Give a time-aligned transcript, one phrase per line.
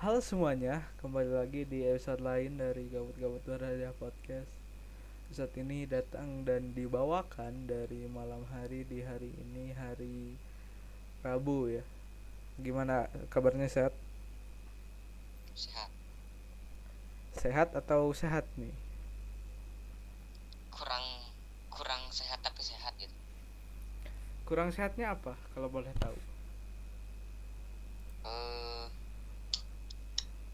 [0.00, 4.48] Halo semuanya, kembali lagi di episode lain dari Gabut-Gabut Berhadiah Podcast
[5.28, 10.18] Episode ini datang dan dibawakan dari malam hari di hari ini hari
[11.20, 11.84] Rabu ya
[12.64, 12.96] Gimana
[13.28, 13.92] kabarnya sehat?
[15.54, 15.90] sehat
[17.36, 18.72] Sehat atau sehat nih?
[20.72, 21.04] kurang
[21.68, 23.12] kurang sehat tapi sehat gitu
[24.48, 26.16] Kurang sehatnya apa kalau boleh tahu?
[28.24, 28.84] eh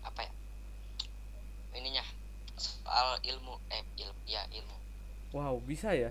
[0.07, 0.33] apa ya
[1.75, 2.05] ininya
[2.57, 4.77] soal ilmu eh il, ya ilmu
[5.33, 6.11] Wow, bisa ya?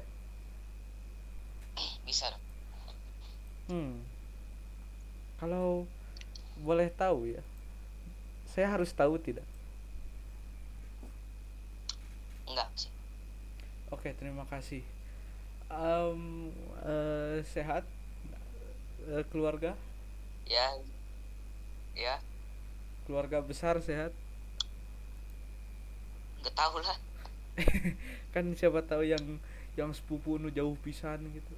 [2.06, 2.42] bisa dong
[3.68, 4.02] Hmm
[5.40, 5.86] Kalau
[6.64, 7.44] boleh tahu ya
[8.48, 9.44] Saya harus tahu tidak?
[12.50, 12.90] enggak sih
[13.94, 14.82] Oke, terima kasih.
[15.72, 16.52] Em,
[16.86, 17.86] eh, sehat
[19.08, 19.76] Eh, keluarga,
[20.46, 20.72] ya
[21.96, 22.20] ya
[23.08, 24.12] keluarga besar sehat.
[26.42, 26.98] nggak tahu lah
[28.36, 29.40] kan siapa tahu yang
[29.76, 31.56] yang sepupu nu jauh pisan gitu.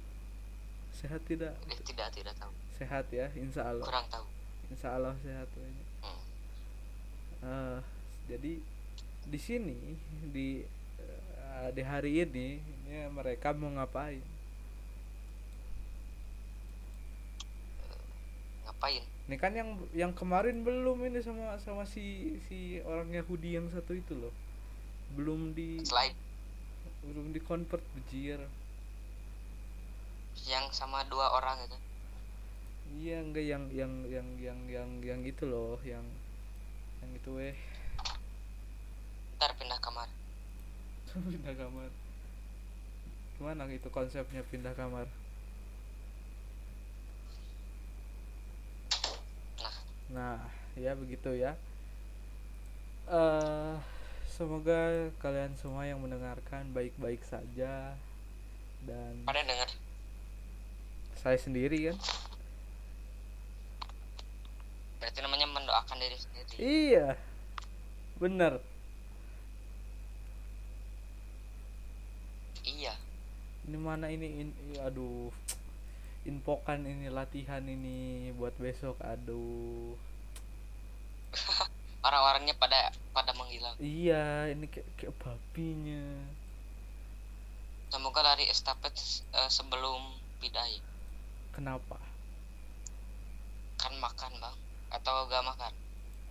[0.94, 1.54] Sehat tidak?
[1.70, 3.86] eh, tidak tidak tahu Sehat ya, insya Allah.
[3.86, 4.26] kurang tahu
[4.68, 5.46] Insya Allah sehat.
[5.50, 5.84] pokoknya.
[6.02, 6.22] Hmm.
[7.42, 7.78] Eh,
[8.28, 8.52] jadi
[9.28, 9.76] di sini
[10.34, 10.48] di
[10.98, 14.22] eh, di hari ini ini mereka mau ngapain?
[18.64, 23.68] ngapain Ini kan yang yang kemarin belum ini sama sama si si orang Yahudi yang
[23.68, 24.32] satu itu loh.
[25.16, 26.12] Belum di selain
[27.06, 28.40] belum di convert bejir.
[30.50, 31.76] yang sama dua orang itu
[32.98, 36.04] Iya enggak yang yang yang yang yang yang itu loh, yang
[37.02, 37.56] yang itu weh
[39.36, 40.08] ntar pindah kamar
[41.30, 41.90] pindah kamar.
[43.38, 45.06] Gimana itu konsepnya pindah kamar?
[49.62, 49.74] nah
[50.08, 50.40] Nah,
[50.76, 51.52] ya begitu ya.
[53.08, 53.74] eh
[54.38, 54.80] semoga
[55.18, 57.98] kalian semua yang mendengarkan baik-baik saja
[58.86, 59.66] dan pada dengar
[61.18, 61.98] saya sendiri kan.
[64.98, 67.08] berarti namanya mendoakan diri sendiri Iya.
[68.16, 68.58] Bener.
[72.64, 72.94] iya
[73.62, 75.28] Ini mana ini in, i- aduh.
[76.24, 78.96] Infokan ini latihan ini buat besok.
[79.00, 79.92] Aduh.
[82.06, 82.88] orang-orangnya pada
[83.76, 84.24] menghilang Iya,
[84.54, 86.04] ini kayak kayak babinya.
[87.88, 88.92] semoga lari estafet
[89.32, 90.02] eh, sebelum
[90.40, 90.80] pindah ya
[91.52, 91.98] Kenapa?
[93.78, 94.56] kan makan bang
[94.90, 95.72] atau gak makan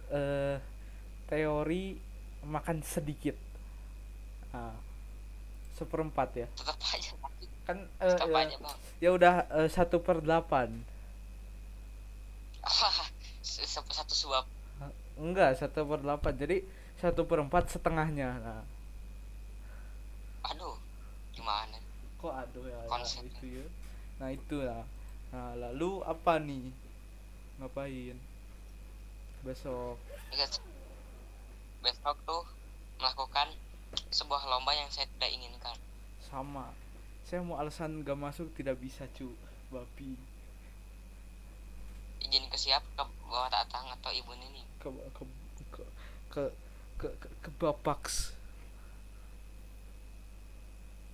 [0.08, 0.58] Eh
[1.28, 2.00] teori
[2.48, 3.36] makan sedikit.
[4.56, 4.72] Ah.
[5.78, 6.48] Seperempat ya.
[6.58, 7.12] tetap aja
[7.68, 10.70] Kan eh, tetap ya, aja bang ya udah eh, satu per delapan.
[13.98, 14.46] Satu suap
[15.18, 16.34] Enggak, satu per delapan.
[16.38, 16.58] Jadi
[16.98, 18.30] satu per empat setengahnya.
[18.42, 18.64] Nah,
[20.48, 20.78] aduh
[21.36, 21.78] gimana
[22.18, 23.22] kok aduh ya, ya, Konsep.
[23.30, 23.66] itu ya.
[24.18, 24.84] Nah, itu lah.
[25.30, 26.74] Nah, lalu apa nih?
[27.62, 28.18] Ngapain?
[29.46, 30.02] Besok.
[30.34, 30.58] Ingat,
[31.86, 32.42] besok tuh
[32.98, 33.54] melakukan
[34.10, 35.78] sebuah lomba yang saya tidak inginkan
[36.26, 36.74] sama.
[37.28, 39.32] Saya mau alasan gak masuk tidak bisa, cu.
[39.68, 40.16] Babi.
[42.24, 45.24] izin ke siapa ke bawa tatang atau ibu nini Ke ke
[45.72, 45.84] ke
[46.32, 46.44] ke
[46.98, 48.34] ke, ke, ke Bapaks.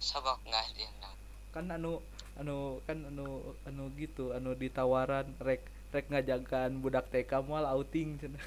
[0.03, 1.15] sogok nggak diundang
[1.55, 2.03] Kan anu
[2.35, 8.41] anu kan anu anu gitu, anu ditawaran rek rek ngajagaan budak TK moal outing cenah.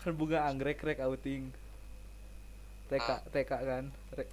[0.00, 1.52] kan bunga anggrek rek outing
[2.88, 3.08] TK.
[3.28, 3.84] TK kan
[4.16, 4.30] rek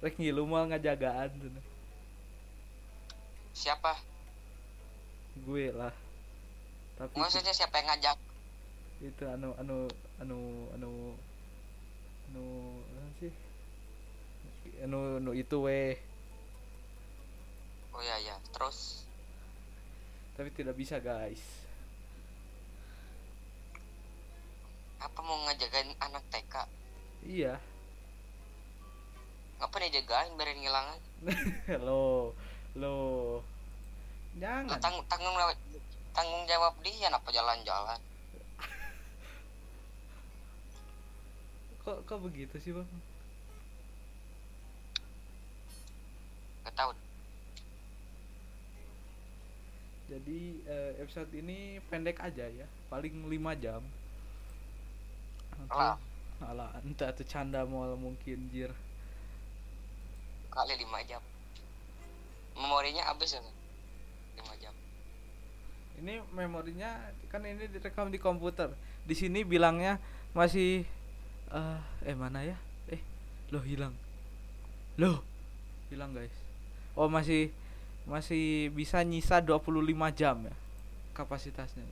[0.00, 1.66] rek ngilu mal ngajagaan cenah.
[3.56, 3.96] siapa
[5.48, 5.92] gue lah
[7.00, 8.16] tapi maksudnya siapa yang ngajak
[9.04, 9.84] itu anu anu
[10.16, 10.38] anu
[10.72, 10.90] anu
[12.32, 12.44] anu
[12.80, 13.32] apa sih?
[14.80, 16.00] Anu anu itu weh.
[17.92, 19.04] Oh ya ya terus?
[20.32, 21.44] Tapi tidak bisa guys.
[24.96, 26.54] Apa mau ngajagain anak TK
[27.28, 27.60] iya.
[29.60, 32.32] Ngapa nih jagain biar ngilang aja lo
[32.80, 32.96] lo.
[34.40, 34.80] Jangan.
[34.80, 35.36] Tang tanggung
[36.16, 38.00] tanggung jawab dia apa jalan-jalan
[41.86, 42.88] kok kok begitu sih bang?
[46.66, 46.90] Gak tahu.
[50.10, 53.82] Jadi eh, episode ini pendek aja ya paling 5 jam.
[55.70, 55.98] Alah.
[56.42, 58.68] Alah, entah tuh canda mau mungkin jir.
[60.52, 61.22] Kali lima jam.
[62.52, 63.40] Memorinya habis ya
[64.36, 64.74] lima jam.
[65.96, 68.68] Ini memorinya kan ini direkam di komputer.
[69.08, 69.96] Di sini bilangnya
[70.36, 70.84] masih
[71.52, 72.56] eh eh mana ya
[72.90, 73.02] eh
[73.54, 73.94] loh hilang
[74.98, 75.22] loh
[75.92, 76.32] hilang guys
[76.98, 77.52] oh masih
[78.06, 79.70] masih bisa nyisa 25
[80.14, 80.54] jam ya
[81.14, 81.86] kapasitasnya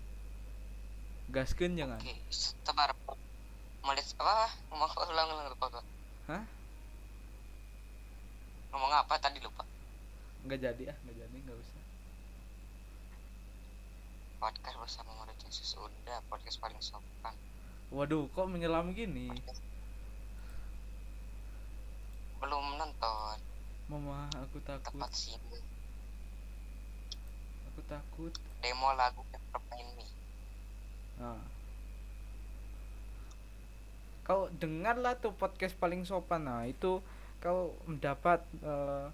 [1.30, 2.92] gaskeun jangan Oke, sabar.
[3.84, 4.48] Melihat apa?
[4.72, 5.84] Ngomong ulang ulang lupa gua.
[6.32, 6.44] Hah?
[8.72, 9.64] Ngomong apa tadi lupa.
[10.44, 11.82] nggak jadi ah nggak jadi nggak usah
[14.40, 17.32] Podcast bersama Murid Yesus udah podcast paling sopan.
[17.94, 19.30] Waduh kok menyelam gini
[22.42, 23.38] Belum nonton
[23.86, 25.60] mama aku takut tepat sini.
[27.70, 28.32] aku takut
[28.64, 30.06] Demo lagu Peppermint Me.
[31.20, 31.42] Nah.
[34.24, 36.48] Kau dengarlah tuh podcast paling sopan.
[36.48, 37.04] Nah, itu
[37.44, 39.06] kau mendapat eh,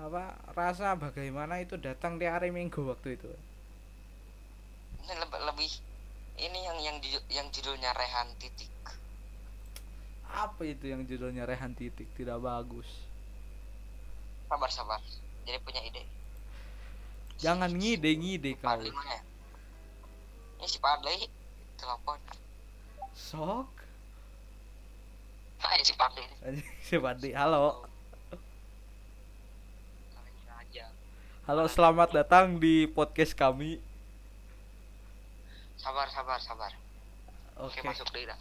[0.00, 3.28] apa rasa bagaimana itu datang di hari Minggu waktu itu.
[5.04, 5.70] Ini lebih, lebih
[6.40, 6.58] ini
[7.04, 8.72] yang yang ju- yang judulnya Rehan titik.
[10.34, 12.88] Apa itu yang judulnya Rehan Titik tidak bagus.
[14.50, 14.98] Sabar sabar.
[15.46, 16.02] Jadi punya ide.
[17.38, 18.66] Jangan ngide-ngide kau.
[18.66, 19.22] Padli mana ya?
[20.58, 21.30] Ini si Padli
[21.78, 22.18] telepon.
[23.14, 23.70] Sok.
[25.62, 26.26] Hai si Padli.
[26.82, 27.86] Si Padi, halo.
[31.44, 33.76] Halo, selamat datang di podcast kami.
[35.76, 36.83] Sabar sabar sabar.
[37.54, 37.86] Oke Oke.
[37.86, 38.06] masuk.
[38.14, 38.34] Eh,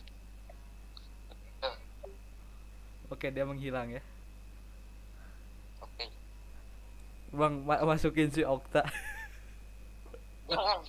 [3.12, 4.02] Oke, dia menghilang ya.
[5.82, 6.10] Oke.
[7.34, 8.82] Bang, ma- masukin si Okta.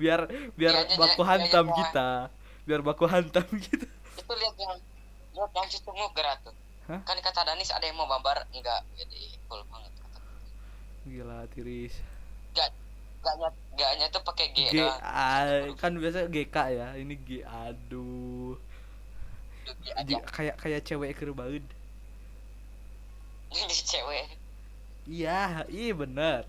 [0.00, 0.26] Biar
[0.58, 1.76] biar iya, baku iya, hantam iya.
[1.80, 2.08] kita.
[2.68, 3.86] Biar baku hantam kita.
[4.18, 4.74] itu lihat yang
[5.32, 6.52] lihat yang situ gerak tuh
[6.90, 7.00] Hah?
[7.04, 10.18] kan kata Danis ada yang mau babar enggak jadi cool banget kata
[11.08, 11.94] Gila tiris.
[12.52, 12.70] enggak
[13.22, 14.98] enggaknya enggaknya tuh pakai G, G doang.
[14.98, 16.88] A- kan biasa GK ya.
[16.98, 18.58] Ini G aduh.
[20.02, 21.62] G kayak kayak cewek keur banget.
[23.48, 24.24] jadi cewek
[25.08, 26.42] Iya, iya bener.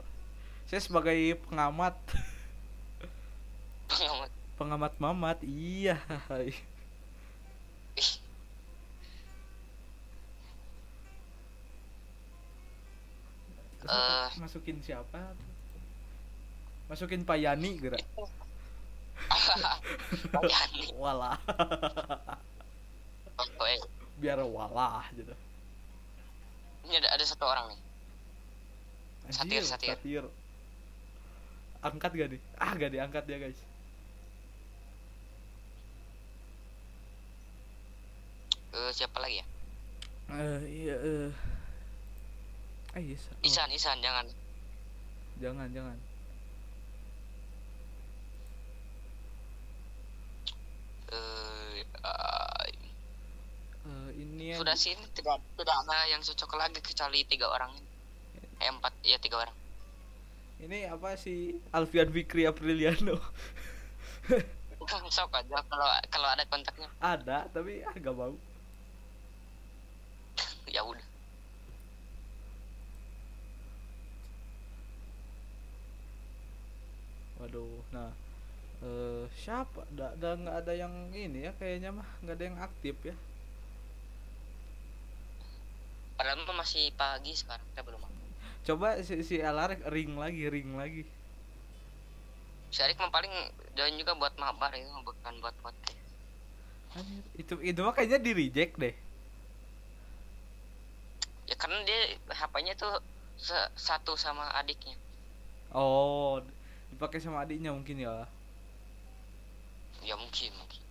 [0.68, 1.16] Saya sebagai
[1.48, 1.96] pengamat
[3.90, 5.96] pengamat pengamat mamat iya
[13.90, 14.28] Eh.
[14.38, 15.34] masukin siapa
[16.90, 18.02] masukin Pak Yani gerak.
[20.10, 21.38] Itu Bayani walah
[24.20, 25.32] biar walah gitu.
[26.90, 27.80] Ini ada ada satu orang nih.
[29.30, 30.26] Satir, Anjir, satir.
[31.80, 32.42] angkat gak nih?
[32.60, 33.60] Ah gak diangkat ya guys.
[38.76, 39.46] Eh, siapa lagi ya?
[40.36, 41.30] Eh iya eh.
[43.00, 44.28] Eh iya sa- oh, Isan Isan jangan.
[45.40, 45.98] Jangan jangan
[51.10, 52.70] eh ah,
[54.50, 57.90] Yang sudah sini tidak tidak ada yang cocok lagi kecuali tiga orang ini.
[58.58, 58.94] Eh empat.
[59.06, 59.54] Ya tiga orang.
[60.60, 63.22] Ini apa sih Alfian Fikri Apriliano?
[65.14, 66.90] Sok aja kalau kalau ada kontaknya.
[66.98, 68.34] Ada tapi agak mau
[70.74, 71.06] ya udah.
[77.40, 78.12] Waduh, nah
[78.82, 79.86] eh siapa?
[79.94, 82.10] Da, da nggak ada yang ini ya kayaknya mah.
[82.26, 83.16] Nggak ada yang aktif ya.
[86.20, 88.18] Padahal mah masih pagi sekarang kita belum makan
[88.68, 91.04] Coba si, si Elar ring lagi, ring lagi.
[92.74, 93.34] si Arik mah paling
[93.78, 96.10] join juga buat mabar itu bukan buat podcast
[97.42, 98.94] itu itu mah kayaknya di reject deh.
[101.50, 102.00] ya karena dia
[102.40, 102.94] HP-nya tuh
[103.88, 104.96] satu sama adiknya
[105.74, 106.42] Oh,
[106.92, 108.26] dipakai sama adiknya mungkin ya.
[110.08, 110.82] ya mungkin mungkin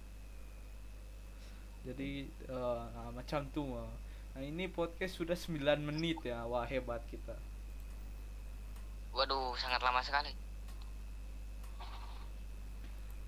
[1.86, 2.10] Jadi
[2.50, 3.90] nah, macam tuh mah.
[4.38, 6.46] Nah, ini podcast sudah 9 menit ya.
[6.46, 7.34] Wah, hebat kita.
[9.10, 10.30] waduh sangat lama sekali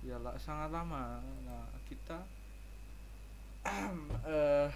[0.06, 1.18] Ya lah, sangat lama.
[1.42, 2.22] Nah, kita
[4.38, 4.70] eh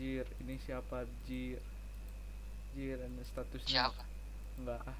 [0.00, 1.60] Jir, ini siapa Jir?
[2.72, 4.02] Jir, ini statusnya siapa
[4.56, 4.96] enggak ah.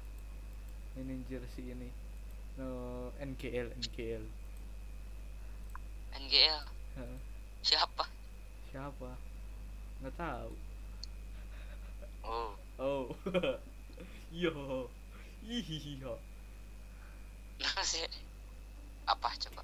[0.93, 1.89] Ini Jir si ini.
[2.61, 4.25] No, NKL, NKL.
[6.21, 6.61] NGL
[7.65, 8.05] siapa
[8.69, 9.09] siapa?
[10.05, 10.66] Nggak tahu.
[12.27, 12.51] Oh.
[12.77, 13.05] Oh.
[14.35, 14.51] Yo.
[15.47, 16.13] Iya.
[17.63, 18.03] Nah sih.
[19.07, 19.63] Apa coba?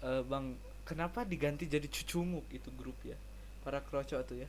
[0.00, 0.56] Uh, bang,
[0.88, 3.16] kenapa diganti jadi cucunguk itu grup ya?
[3.60, 4.48] Para kroco tuh ya?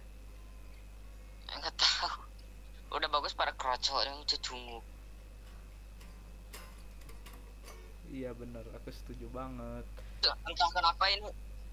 [1.51, 2.23] Enggak tahu.
[2.95, 4.85] Udah bagus para kroco yang cucunguk.
[8.07, 9.83] Iya benar, aku setuju banget.
[10.23, 11.27] Entah kenapa ini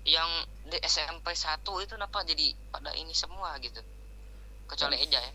[0.04, 0.28] yang
[0.68, 3.80] di SMP 1 itu kenapa jadi pada ini semua gitu?
[4.68, 5.32] Kecuali Eja ya?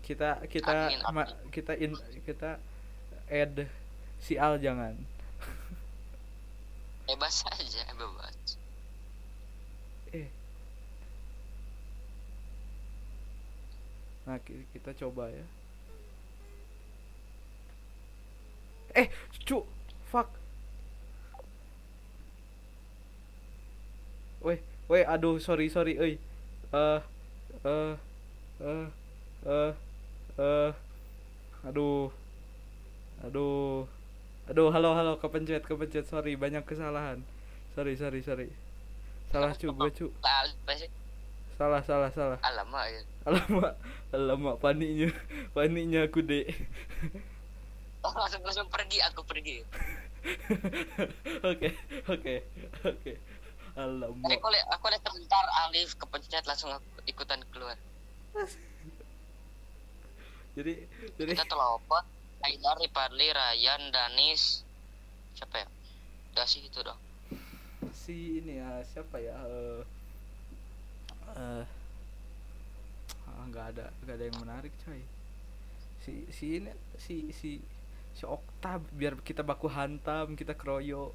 [0.00, 1.92] kita kita Admin, ma- kita in,
[2.24, 2.56] kita
[3.28, 3.68] add
[4.22, 4.96] si Al jangan.
[7.06, 8.56] Bebas aja bebas.
[10.16, 10.28] Eh.
[14.24, 15.44] Nah ki- kita coba ya.
[18.96, 19.12] Eh
[19.44, 19.68] cu
[20.08, 20.32] fuck
[24.42, 26.16] weh weh aduh sorry sorry eh
[26.74, 27.00] eh
[28.62, 28.86] eh
[29.46, 29.72] eh
[30.38, 30.70] eh.
[31.66, 32.06] Aduh.
[33.26, 33.82] Aduh.
[34.48, 36.06] Aduh halo halo kepencet kepencet.
[36.06, 37.20] Sorry banyak kesalahan.
[37.74, 38.48] Sorry sorry sorry.
[39.28, 40.06] Salah cu gue cu.
[41.58, 42.38] Salah salah salah.
[42.46, 43.00] Alamak ya.
[43.26, 43.74] Alamak
[44.14, 45.10] alamak paniknya.
[45.50, 46.46] Paniknya aku dek.
[48.06, 49.66] Oh, langsung langsung pergi aku pergi.
[51.46, 51.70] Oke
[52.10, 52.34] oke
[52.82, 53.12] oke
[53.78, 57.78] Tadi alamak aku lihat aku lihat sebentar Alif kepencet langsung aku ikutan keluar.
[60.58, 60.74] Jadi
[61.14, 62.02] jadi kita telopon
[62.42, 64.66] Haidar Ripadli Ryan Danis.
[65.38, 65.70] Siapa ya?
[66.34, 66.98] Udah sih itu dong.
[67.94, 69.38] Si ini ya siapa ya?
[69.38, 69.82] Eh
[71.38, 71.62] eh,
[73.30, 74.98] ah, nggak ada nggak ada yang menarik coy.
[76.02, 77.62] Si si ini si si
[78.18, 81.14] si Okta biar kita baku hantam kita keroyo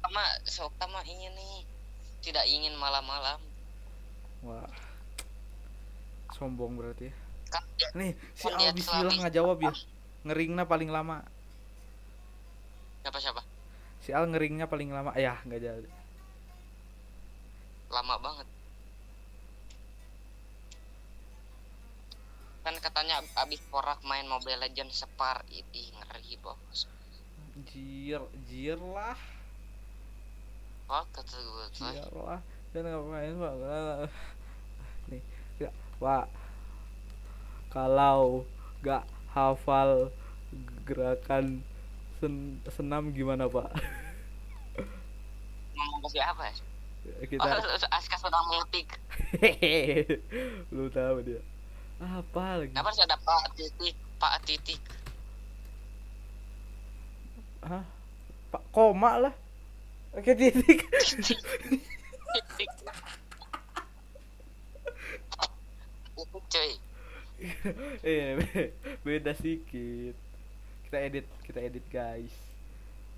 [0.00, 1.54] sama Sokta mah ini nih
[2.24, 3.40] tidak ingin malam-malam.
[4.44, 4.68] Wah.
[6.36, 7.14] Sombong berarti ya.
[7.50, 9.72] Kan dia nih si Kan Al Bismillah nggak jawab ya.
[10.24, 11.24] Ngeringnya paling lama.
[13.00, 13.42] Siapa siapa
[14.00, 15.12] si Al ngeringnya paling lama.
[15.16, 15.90] Ya nggak jadi.
[17.92, 18.48] Lama banget.
[22.60, 26.88] Kan katanya abis porak main Mobile Legends separ ini ngeri bos.
[27.68, 29.39] Jir jir lah
[30.90, 32.42] kata gue tuh jir lah
[32.74, 33.54] dan ngapain pak.
[35.10, 35.22] Nih
[35.62, 35.70] ya
[36.02, 36.26] pak.
[37.70, 38.42] Kalau
[38.82, 40.10] gak hafal
[40.82, 41.62] gerakan
[42.18, 43.70] sen- senam gimana pak?
[45.78, 46.54] Ngomong ke siapa ya?
[47.24, 49.00] Kita oh, Aska sedang mengetik
[50.68, 51.40] belum tahu dia?
[52.02, 52.72] Apa lagi?
[52.72, 53.96] Kenapa sih ada Pak Titik?
[54.20, 54.82] Pak Titik.
[57.64, 57.84] Hah?
[58.50, 59.34] pak koma lah
[60.16, 60.80] oke titik.
[62.30, 62.70] Titik
[66.50, 66.72] cuy.
[68.04, 70.12] Eh be- beda sedikit
[70.84, 72.34] kita edit kita edit guys.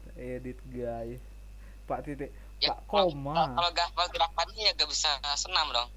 [0.04, 1.22] Kita edit guys.
[1.88, 2.30] Pak titik.
[2.62, 3.58] Ya pak koma.
[3.58, 5.88] kalau gak hafal gerakannya ya gak bisa senam dong.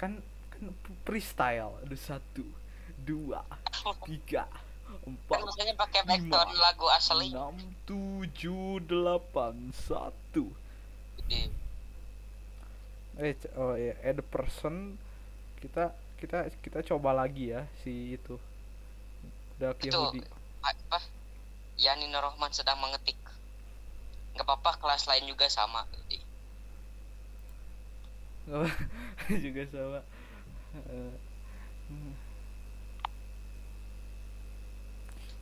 [0.00, 0.12] Kan
[0.50, 0.62] kan
[1.06, 1.78] freestyle.
[1.86, 2.42] Ada satu
[3.04, 3.44] dua
[4.08, 4.48] tiga
[5.02, 7.28] kan empat maksudnya pakai background lima, lagu asli.
[7.34, 10.46] enam tujuh delapan satu.
[11.26, 11.50] Iya.
[13.18, 14.94] eh oh ya add person.
[15.58, 15.90] Kita
[16.22, 18.38] kita kita coba lagi ya si itu.
[19.58, 20.22] Udah itu Yahudi
[20.62, 20.98] apa?
[21.74, 23.18] Yani Nurrohman sedang mengetik.
[24.38, 25.82] Nggak apa-apa kelas lain juga sama.
[25.90, 26.22] Jadi,
[28.50, 28.66] Oh,
[29.44, 30.00] juga sama.
[30.74, 31.14] Eh,
[31.90, 32.14] hmm.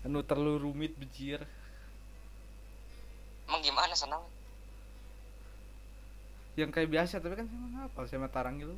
[0.05, 1.41] Anu terlalu rumit bejir
[3.49, 4.23] emang gimana senang
[6.59, 8.75] yang kayak biasa tapi kan saya mah ngapal saya mah tarang gitu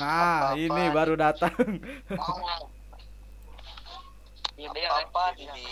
[0.00, 0.58] nah Apa-apa.
[0.58, 1.54] ini baru datang
[2.16, 2.68] oh.
[4.62, 5.34] Iya, dia apa repot.
[5.42, 5.64] ini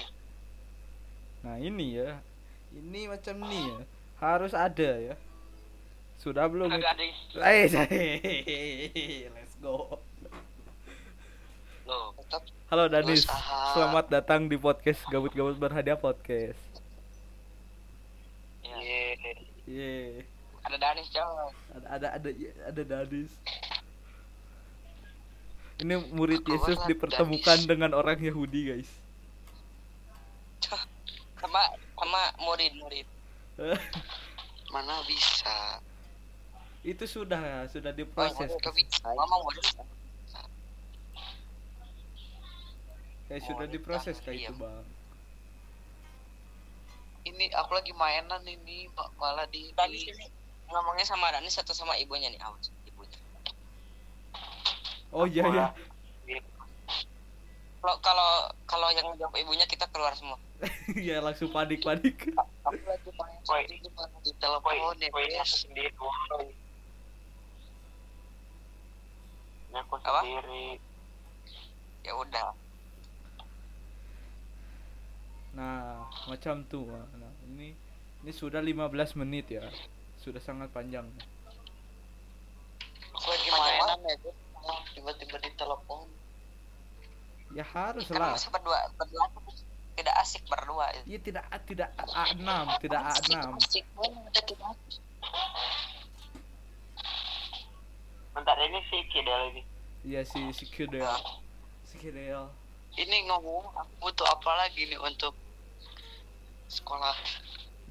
[1.40, 2.20] nah ini ya
[2.70, 3.78] ini macam nih ya
[4.20, 5.16] harus ada ya
[6.20, 7.04] sudah belum Agak ada
[7.40, 7.64] Eh,
[9.34, 9.96] let's go.
[11.82, 13.74] loh tetap Halo Danis, Berusaha.
[13.74, 16.60] selamat datang di podcast Gabut-Gabut Berhadiah Podcast.
[18.62, 18.78] ya.
[18.78, 19.02] Ye.
[19.66, 20.22] Ye,
[20.62, 22.30] ada Danis coy ada ada ada
[22.62, 23.32] ada Danis.
[25.80, 27.66] Ini murid Yesus dipertemukan Danis.
[27.66, 28.90] dengan orang Yahudi, guys.
[31.40, 31.60] Sama
[31.96, 33.06] sama murid murid
[34.74, 35.82] mana bisa?
[36.80, 38.48] Itu sudah sudah diproses.
[38.62, 39.64] Gak bisa ngomong murid
[43.30, 44.50] Kayak sudah Oh, diproses kayak iya.
[44.50, 44.82] itu, Bang.
[47.22, 50.02] ini aku lagi mainan ini ma- malah di, di
[50.66, 52.40] ngomongnya sama Danis atau sama ibunya nih.
[52.42, 53.18] Awas ibunya.
[55.14, 55.66] Oh iya ya.
[57.80, 58.30] kalau kalau
[58.66, 60.36] kalau yang jawab ibunya kita keluar semua
[61.08, 65.88] ya langsung panik panik Aku lagi main di telepon ya aku sendiri.
[69.72, 69.96] aku
[72.00, 72.52] ya udah.
[75.56, 76.84] Nah macam tuh
[77.16, 77.72] nah ini
[78.20, 79.64] ini sudah 15 menit ya.
[80.20, 81.08] Sudah sangat panjang.
[83.16, 84.14] Aku lagi mainan ya.
[84.92, 86.04] Tiba-tiba di telepon.
[87.50, 89.26] ya harus lah berdua berdua
[90.82, 92.48] berdua itu Iya tidak tidak A6
[92.80, 94.68] tidak A6 Asik banget ada kita.
[98.30, 99.62] Bentar ini sih kidal ini.
[100.00, 101.04] iya si si Kidel
[101.84, 102.48] si Kidel
[102.90, 105.30] Ini ngomong aku butuh apa lagi nih untuk
[106.66, 107.14] sekolah.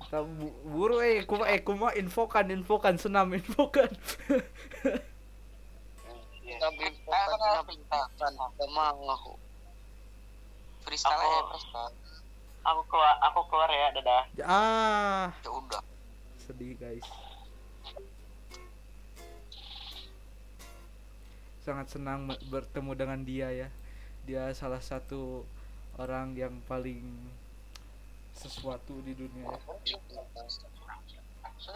[0.05, 3.87] Tahu bu- buru eh kuma eh kuma infokan infokan senam infokan
[6.41, 6.57] Iya.
[6.57, 9.33] Kenapa bukan gak mau aku.
[10.81, 11.93] freestyle Aku- aja freestyle
[12.59, 14.23] Aku keluar, aku keluar ya, dadah.
[14.45, 15.25] ah.
[15.41, 15.81] Ya udah.
[16.43, 17.05] Sedih guys.
[21.63, 23.67] Sangat senang bertemu dengan dia ya.
[24.27, 25.47] Dia salah satu
[25.95, 27.03] orang yang paling
[28.35, 29.51] sesuatu di dunia
[29.83, 29.97] ya.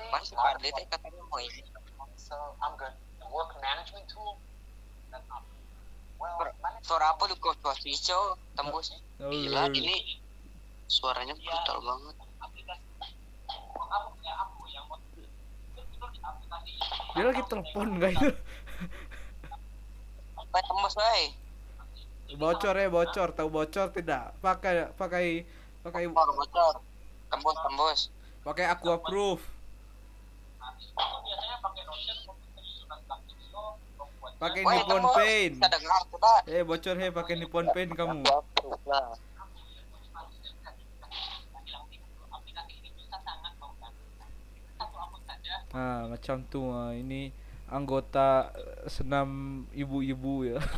[0.10, 1.62] masih Pardi teh katanya mau ini.
[6.84, 8.40] Suara apa di kos Ico?
[8.56, 8.96] Tembus.
[9.20, 10.23] Oh, Gila ini
[10.88, 12.16] suaranya brutal banget.
[17.14, 18.18] dia lagi telepon guys.
[20.34, 21.44] Apa tembus wae
[22.38, 23.30] bocor ya bocor.
[23.38, 24.34] Tahu bocor tidak?
[24.42, 25.46] Pakai pakai
[25.86, 26.76] pakai bocor bocor.
[27.30, 28.00] Tembus tembus.
[28.44, 29.40] pakai aqua proof.
[34.42, 35.56] Pakai nippon paint.
[36.50, 37.08] Eh bocor he.
[37.14, 38.26] Pakai nippon paint kamu
[45.74, 47.34] Nah macam tuh ah, ini
[47.66, 50.62] anggota eh, senam ibu-ibu ya.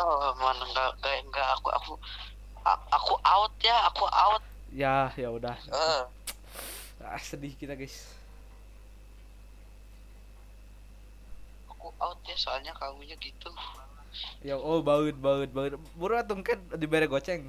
[0.00, 1.48] Oh mana enggak enggak enggak.
[1.60, 1.92] Aku aku
[2.88, 3.76] aku out ya.
[3.90, 4.42] Aku out.
[4.72, 5.56] ya ya udah.
[5.68, 6.02] Eh
[7.04, 8.12] ah, sedih kita guys.
[11.68, 13.50] Aku out ya soalnya kamunya gitu.
[14.42, 17.46] ya oh baut baut baut buru atung kan diberi goceng.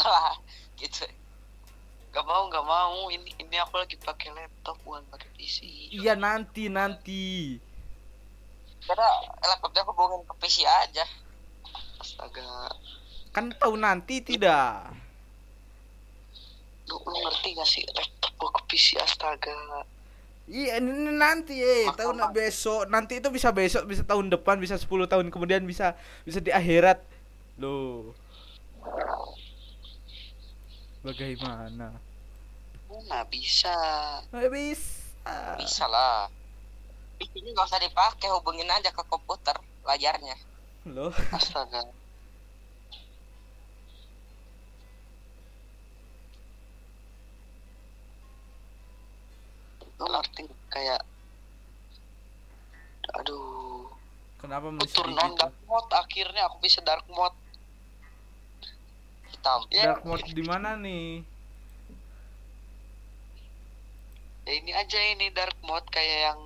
[0.00, 0.39] lah gitu
[2.20, 3.08] Gak mau gak mau.
[3.08, 5.64] Ini ini aku lagi pakai laptop bukan pakai PC.
[5.88, 7.56] iya nanti nanti.
[8.84, 9.08] Karena
[9.40, 11.00] laptopnya aku hubungin ke PC aja.
[11.96, 12.76] Astaga.
[13.32, 14.92] kan tahu nanti tidak?
[16.92, 19.88] Lu, lu ngerti gak sih laptop gua ke PC astaga.
[20.44, 21.88] Iya ini nanti eh.
[21.88, 22.84] Tahun besok.
[22.92, 25.96] Nanti itu bisa besok bisa tahun depan bisa 10 tahun kemudian bisa
[26.28, 27.00] bisa di akhirat.
[27.56, 28.12] Loh.
[31.00, 32.09] Bagaimana
[33.00, 33.72] Mana bisa?
[34.28, 34.84] Nggak bisa.
[35.56, 36.28] Bisa lah.
[37.16, 39.56] PC-nya nggak usah dipakai hubungin aja ke komputer
[39.88, 40.36] layarnya.
[40.84, 41.08] Loh.
[41.32, 41.88] Astaga.
[49.96, 50.60] Lu ngerti nggak?
[50.68, 51.00] kayak
[53.16, 53.88] aduh.
[54.40, 57.36] Kenapa mesti turn on gitu dark mode akhirnya aku bisa dark mode.
[59.32, 61.24] Hitam dark mode di mana nih
[64.50, 66.40] ya ini aja ini dark mode kayak yang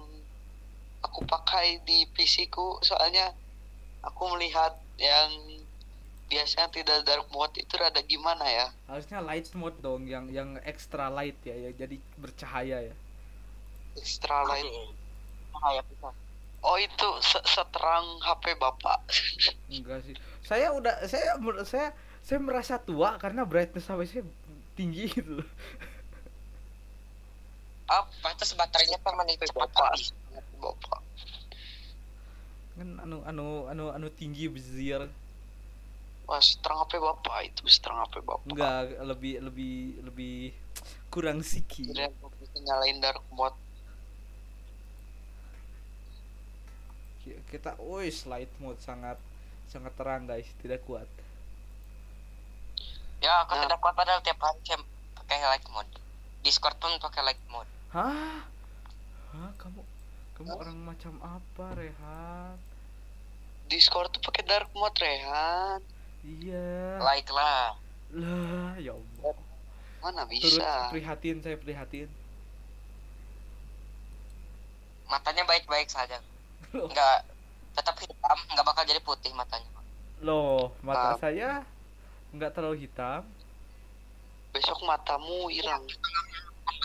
[1.00, 2.76] aku pakai di PC ku.
[2.84, 3.32] Soalnya
[4.04, 5.32] aku melihat yang
[6.28, 8.66] biasanya tidak dark mode itu rada gimana ya?
[8.84, 12.94] Harusnya light mode dong yang yang extra light ya ya jadi bercahaya ya.
[13.96, 14.68] Extra light.
[14.68, 16.12] Bisa
[16.60, 19.00] oh itu se- seterang HP bapak.
[19.72, 20.12] Enggak sih.
[20.44, 21.88] Saya udah saya saya
[22.20, 24.24] saya merasa tua karena brightness HP saya
[24.74, 25.48] tinggi gitu loh
[27.84, 29.92] apa itu baterainya permanen cepat bapak
[30.56, 31.00] bapak.
[32.74, 35.04] Kan anu anu anu anu tinggi bezir
[36.24, 37.36] wah seterang HP bapak?
[37.52, 38.48] Itu seterang HP bapak?
[38.48, 40.36] Enggak lebih lebih lebih
[41.12, 43.54] kurang siki Jadi aku bisa nyalain dark mode.
[47.22, 49.20] Ki- kita wis light mode sangat
[49.68, 50.48] sangat terang guys.
[50.64, 51.06] Tidak kuat.
[53.20, 53.68] Ya aku Nah.
[53.68, 54.80] tidak kuat padahal tiap hari saya
[55.20, 55.92] pakai light mode.
[56.44, 58.42] Discord pun pakai light mode hah?
[59.30, 59.80] Hah kamu
[60.34, 60.60] kamu Hah?
[60.66, 62.58] orang macam apa Rehan?
[63.70, 65.80] Discord tuh pakai dark mode Rehan.
[66.26, 66.98] Iya.
[66.98, 67.78] Like lah
[68.14, 69.34] lah ya Allah.
[70.02, 70.90] Mana turut bisa?
[70.90, 72.06] prihatin saya prihatin.
[75.10, 76.18] Matanya baik-baik saja.
[76.74, 76.90] Loh.
[76.90, 77.16] nggak
[77.74, 79.70] tetap hitam nggak bakal jadi putih matanya.
[80.18, 81.18] Loh mata Ah.
[81.18, 81.50] saya
[82.34, 83.22] nggak terlalu hitam.
[84.50, 85.82] Besok matamu hilang.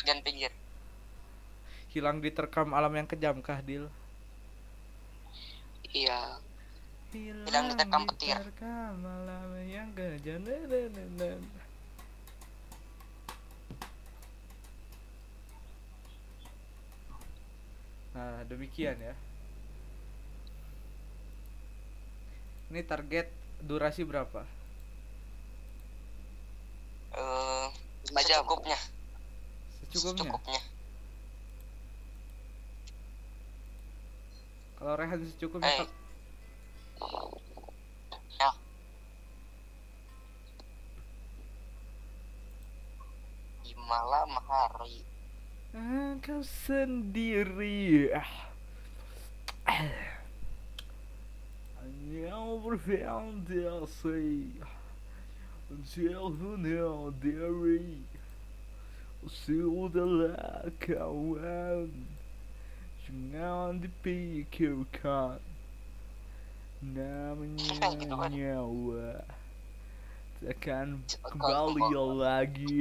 [0.01, 0.53] Bagian pinggir
[1.93, 3.85] hilang diterkam alam yang kejam kah Dil
[5.99, 6.19] iya
[7.45, 8.37] Hilang diterkam petir.
[8.37, 11.29] diterkam alam yang kejam Na, na, na, na.
[18.13, 19.13] Nah, demikian ya.
[22.69, 23.27] Ini target
[23.65, 24.45] durasi berapa?
[27.17, 27.67] eh
[28.27, 28.77] jam secukupnya
[29.91, 30.33] Secukupnya.
[30.33, 30.61] secukupnya
[34.79, 35.77] Kalau Rehan secukupnya Eh.
[35.83, 35.91] Kak.
[38.39, 38.49] ya.
[43.67, 45.03] Di malam hari.
[45.75, 48.09] Engkau sendiri.
[51.77, 54.49] Hanya berfantasi
[60.89, 61.85] Jauhnya
[63.09, 65.39] dari Sudahlah kawan Jangan dipikirkan
[66.79, 68.31] Namanya Gitu kan.
[68.31, 69.25] nyawa.
[70.39, 70.87] Takkan
[71.25, 72.13] kembali kembali.
[72.15, 72.77] lagi.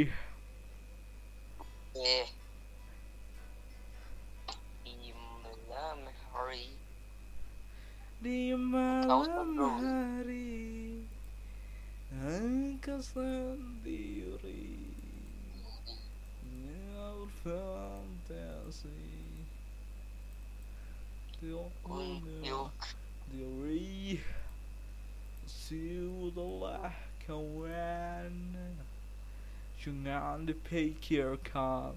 [1.97, 2.29] Eh.
[4.85, 5.99] Di malam
[6.31, 6.77] hari.
[8.21, 11.09] Di malam hari
[12.13, 14.77] Engkau sendiri.
[16.45, 17.29] Nyaur
[21.39, 22.75] Tioknya Yuk,
[23.31, 24.19] diri
[25.47, 26.91] Sudahlah
[27.23, 28.59] kawan
[29.79, 31.95] Jangan dipikirkan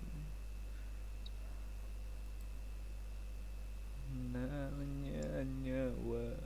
[4.29, 6.37] Namanya nyawa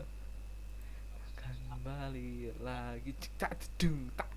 [1.19, 4.31] Akan kembali lagi Cik tak cedung tak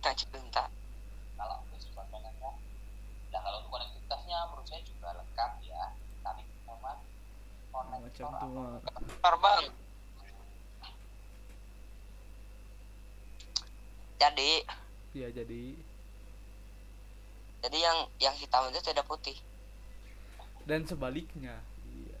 [0.00, 0.64] kita
[1.36, 2.52] kalau untuk sebagainya ya.
[3.34, 3.60] Nah kalau
[4.30, 5.82] konektivitasnya menurut saya juga lengkap ya.
[6.22, 6.98] Tapi memang
[7.74, 8.78] konektor mah
[9.18, 9.62] terbang
[14.20, 14.50] jadi.
[15.16, 15.64] Ya jadi.
[17.60, 19.34] Jadi yang yang hitam itu tidak putih.
[20.68, 21.58] Dan sebaliknya.
[21.88, 22.18] Iya.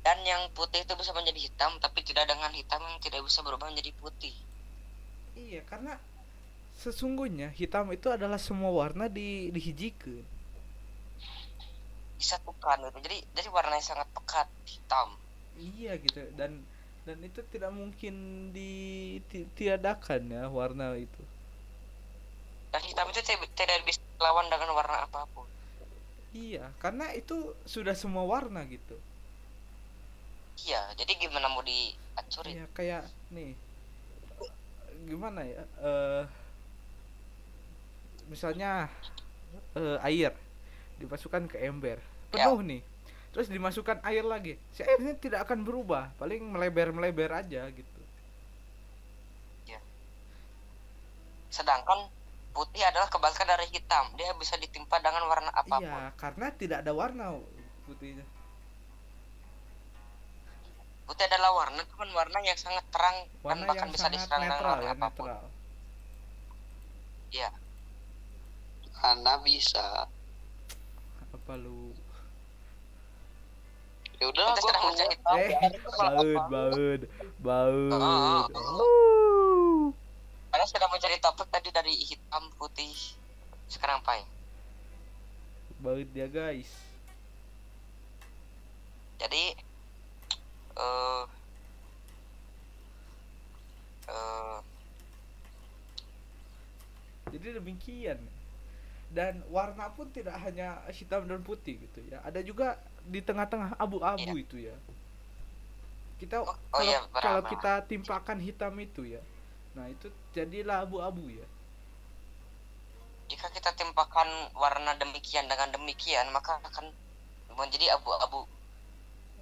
[0.00, 3.68] Dan yang putih itu bisa menjadi hitam tapi tidak dengan hitam yang tidak bisa berubah
[3.68, 4.32] menjadi putih.
[5.34, 5.98] Iya karena
[6.82, 10.18] Sesungguhnya hitam itu adalah semua warna di dihijikan
[12.20, 15.08] disatukan gitu jadi jadi warnanya sangat pekat hitam
[15.58, 16.52] Iya gitu dan
[17.06, 18.14] dan itu tidak mungkin
[18.56, 21.22] ditiadakan ya warna itu.
[22.72, 25.46] dan hitam itu tidak, bisa lawan dengan warna apa pun
[26.46, 27.36] Iya, karena itu
[27.74, 28.96] sudah semua warna gitu.
[30.66, 33.02] iya jadi gimana mau dihancurin Iya, kayak
[33.34, 33.50] nih.
[35.08, 35.62] Gimana ya?
[35.80, 36.24] eh
[38.30, 38.86] misalnya
[39.74, 40.32] eh, air
[41.02, 41.98] dimasukkan ke ember,
[42.30, 42.82] penuh nih.
[43.34, 44.54] Terus dimasukkan air lagi.
[44.74, 48.00] Si airnya tidak akan berubah, paling melebar-melebar aja gitu.
[51.50, 52.06] sedangkan
[52.54, 56.78] putih adalah kebalikan dari hitam dia bisa ditimpa dengan warna apa pun Iya, karena tidak
[56.86, 57.34] ada warna
[57.86, 58.22] putihnya.
[61.10, 64.86] putih adalah warna cuman warna yang sangat terang Warna dan bahkan bisa diserang dengan warna
[64.86, 65.44] ya, apa pun netral.
[67.34, 67.50] iya
[69.00, 70.06] Ana bisa
[71.32, 71.92] Apa lu?
[74.20, 75.56] ya udah gua sedang tahu Eh,
[75.96, 77.00] baud, baud,
[77.40, 77.92] baud.
[77.96, 79.88] Ah, Oh.
[80.52, 82.92] karena sedang mencari topik tadi dari hitam putih
[83.66, 84.26] sekarang apa ya
[85.80, 86.68] Baut dia guys.
[89.16, 89.56] jadi
[90.76, 91.24] eh
[94.06, 94.58] eh
[97.30, 98.18] Jadi demikian.
[99.10, 102.22] Dan warna pun tidak hanya hitam dan putih gitu ya.
[102.22, 104.42] Ada juga di tengah-tengah abu-abu Iya.
[104.46, 104.76] itu ya.
[106.20, 109.22] Kita Oh, oh kalau, iya, kalau kita timpakan hitam itu ya.
[109.74, 111.46] Nah, itu jadilah abu-abu ya.
[113.30, 114.26] jika kita timpakan
[114.58, 116.90] warna demikian dengan demikian maka akan
[117.54, 118.42] menjadi abu-abu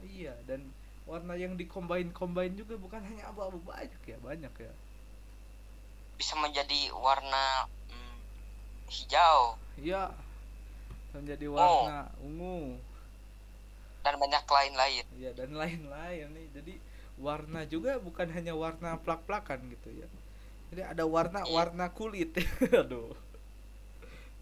[0.05, 0.61] Iya, dan
[1.09, 4.73] warna yang dikombain-kombain juga bukan hanya abu-abu banyak ya, banyak ya.
[6.21, 7.45] bisa menjadi warna
[7.89, 8.08] hmm,
[8.89, 10.11] hijau Iya.
[11.15, 11.55] Menjadi Oh.
[11.55, 12.77] warna ungu.
[13.99, 16.47] dan banyak lain-lain Iya dan lain-lain nih.
[16.55, 16.75] Jadi
[17.19, 20.09] warna juga bukan hanya warna plak-plakan gitu ya.
[20.71, 22.33] Jadi ada warna-warna kulit.
[22.83, 23.13] Aduh.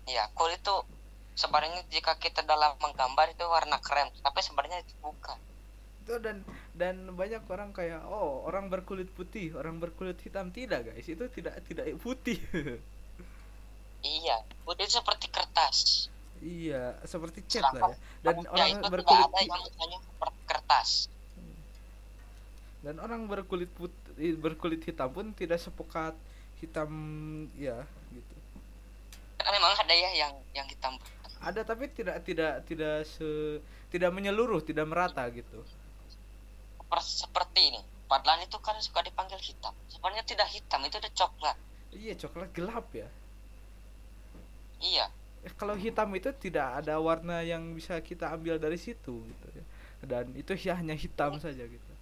[0.06, 0.76] ya kulit itu
[1.34, 5.34] sebenarnya jika kita dalam menggambar itu warna krem tapi sebenarnya itu bukan
[6.06, 11.04] Itu dan dan banyak orang kayak oh orang berkulit putih orang berkulit hitam tidak guys
[11.04, 12.38] itu tidak tidak putih
[14.06, 16.08] iya putih seperti kertas.
[16.40, 17.96] Iya seperti cat lah ya.
[18.22, 20.90] Dan orang itu berkulit ada yang seperti kertas.
[22.84, 26.14] Dan orang berkulit putih berkulit hitam pun tidak sepekat
[26.62, 26.90] hitam
[27.58, 27.82] ya
[28.14, 28.36] gitu.
[29.42, 30.94] Kan memang ada ya yang yang hitam
[31.36, 33.60] ada tapi tidak tidak tidak se
[33.92, 35.62] tidak menyeluruh tidak merata gitu.
[36.86, 37.80] Per- seperti ini.
[38.06, 39.74] Padahal itu kan suka dipanggil hitam.
[39.90, 41.56] Sebenarnya tidak hitam itu udah coklat.
[41.90, 43.08] Iya coklat gelap ya
[44.80, 45.10] iya.
[45.46, 49.64] Eh, kalau hitam itu tidak ada warna yang bisa kita ambil dari situ gitu ya.
[50.10, 51.92] Dan itu ya hanya hitam saja gitu.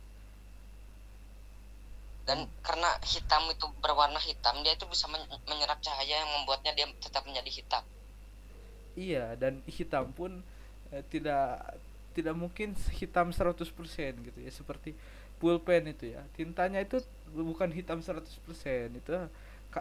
[2.28, 6.86] Dan karena hitam itu berwarna hitam dia itu bisa men- menyerap cahaya yang membuatnya dia
[7.04, 7.84] tetap menjadi hitam.
[8.94, 10.38] Iya dan hitam pun
[10.94, 11.74] eh, tidak
[12.14, 14.50] tidak mungkin hitam 100% gitu ya.
[14.54, 14.94] Seperti
[15.42, 16.22] pulpen itu ya.
[16.38, 17.02] Tintanya itu
[17.34, 19.10] bukan hitam 100% itu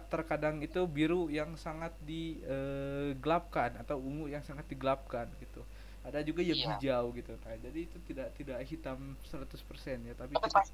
[0.10, 5.62] terkadang itu biru yang sangat digelapkan atau ungu yang sangat digelapkan gitu.
[6.04, 6.68] Ada juga yang Iya.
[6.76, 10.68] hijau gitu nah jadi itu tidak tidak hitam 100% ya tapi pas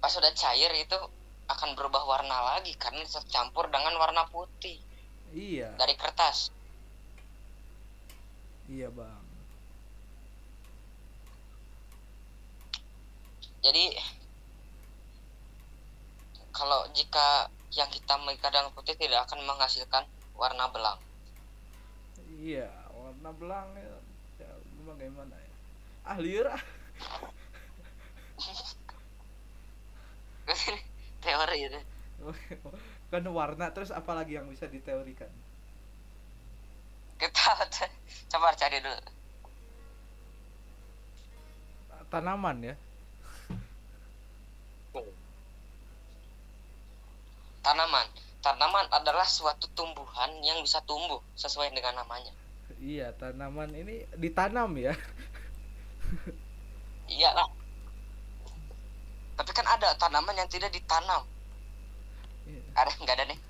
[0.00, 0.98] pas udah cair itu
[1.48, 4.78] akan berubah warna lagi karena tercampur dengan warna putih.
[5.32, 5.74] Iya.
[5.78, 6.50] Dari kertas.
[8.70, 9.24] Iya bang.
[13.60, 13.84] Jadi
[16.60, 20.04] kalau jika yang hitam kadang putih tidak akan menghasilkan
[20.36, 21.00] warna belang.
[22.36, 23.96] Iya warna belang ya,
[24.44, 24.52] ya
[24.84, 25.52] bagaimana ya?
[26.04, 26.60] Ah liar ah.
[31.24, 31.80] Teori itu.
[33.08, 35.32] Kan warna terus apalagi yang bisa diteorikan?
[37.16, 37.56] Kita
[38.36, 39.00] coba cari dulu.
[42.12, 42.76] Tanaman ya
[47.60, 48.06] tanaman.
[48.40, 52.32] Tanaman adalah suatu tumbuhan yang bisa tumbuh sesuai dengan namanya.
[52.80, 54.96] Iya tanaman ini ditanam ya.
[57.20, 57.60] Iyalah
[59.40, 61.24] tapi kan ada tanaman yang tidak ditanam.
[62.44, 62.60] Iya.
[62.76, 63.40] ada nggak ada nih?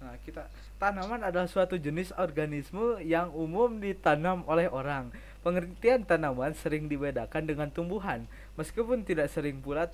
[0.00, 0.48] Nah kita
[0.80, 5.12] tanaman adalah suatu jenis organisme yang umum ditanam oleh orang.
[5.44, 8.24] Pengertian tanaman sering dibedakan dengan tumbuhan.
[8.56, 9.92] Meskipun tidak sering pula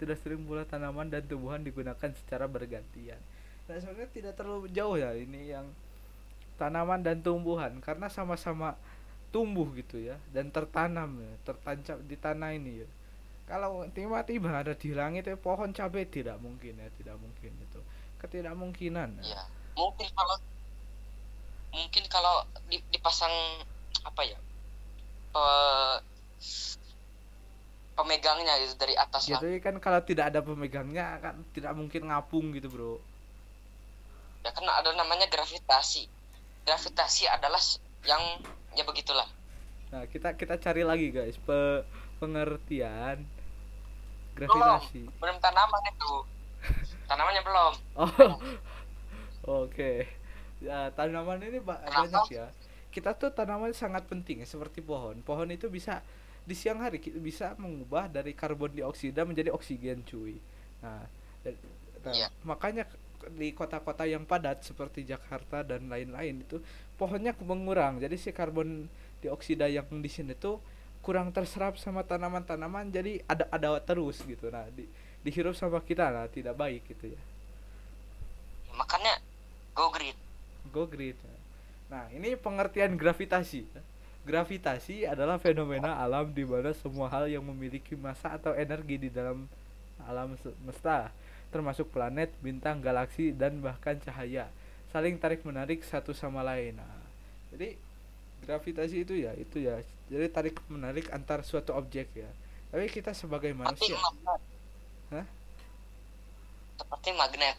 [0.00, 3.18] tidak sering pula tanaman dan tumbuhan digunakan secara bergantian.
[3.70, 5.66] Nah sebenarnya tidak terlalu jauh ya ini yang
[6.58, 8.74] tanaman dan tumbuhan karena sama-sama
[9.30, 12.88] tumbuh gitu ya dan tertanam ya tertancap di tanah ini ya.
[13.46, 17.80] Kalau tiba-tiba ada di langit ya pohon cabai tidak mungkin ya tidak mungkin itu.
[18.22, 19.38] Ketidakmungkinan ya.
[19.38, 19.42] ya
[19.78, 20.36] mungkin kalau
[21.70, 23.62] mungkin kalau di- dipasang
[24.02, 24.38] apa ya
[25.30, 26.00] pe-
[28.00, 29.44] pemegangnya gitu dari atas Ya, lah.
[29.44, 32.96] Tapi kan kalau tidak ada pemegangnya kan tidak mungkin ngapung gitu bro.
[34.40, 36.08] Ya kan ada namanya gravitasi.
[36.64, 37.60] Gravitasi adalah
[38.08, 38.40] yang
[38.72, 39.28] ya begitulah.
[39.92, 41.36] Nah kita kita cari lagi guys.
[41.36, 41.84] Pe
[42.16, 43.28] pengertian
[44.32, 45.04] gravitasi.
[45.20, 46.12] Belum tanaman itu.
[47.04, 47.74] Tanamannya belum.
[49.40, 49.64] Oh.
[49.64, 50.04] Oke.
[50.60, 52.24] Ya tanaman ini ba- Kenapa?
[52.24, 52.46] banyak ya.
[52.92, 55.20] Kita tuh tanaman sangat penting seperti pohon.
[55.24, 56.04] Pohon itu bisa
[56.48, 60.36] di siang hari ki- bisa mengubah dari karbon dioksida menjadi oksigen cuy.
[60.82, 61.04] Nah,
[61.44, 61.60] dan-
[62.04, 62.28] nah, Iya.
[62.44, 62.84] makanya
[63.36, 66.56] di kota-kota yang padat seperti Jakarta dan lain-lain itu
[66.96, 68.00] pohonnya mengurang.
[68.00, 68.88] Jadi si karbon
[69.20, 70.56] dioksida yang di sini tuh
[71.04, 74.48] kurang terserap sama tanaman-tanaman jadi ada ada terus gitu.
[74.48, 74.84] Nah di
[75.24, 77.20] dihirup sama kita nah tidak baik gitu ya.
[78.76, 79.20] Makanya
[79.76, 80.16] go green.
[80.72, 81.16] Go green
[81.90, 83.66] nah ini pengertian gravitasi
[84.30, 89.50] gravitasi adalah fenomena alam di mana semua hal yang memiliki massa atau energi di dalam
[90.06, 91.10] alam semesta
[91.50, 94.46] termasuk planet, bintang, galaksi dan bahkan cahaya
[94.94, 96.78] saling tarik menarik satu sama lain.
[96.78, 97.02] Nah,
[97.50, 97.74] jadi
[98.46, 102.30] gravitasi itu ya itu ya jadi tarik menarik antar suatu objek ya.
[102.70, 104.40] Tapi kita sebagai manusia magnet
[105.10, 105.26] Hah?
[106.78, 107.58] seperti magnet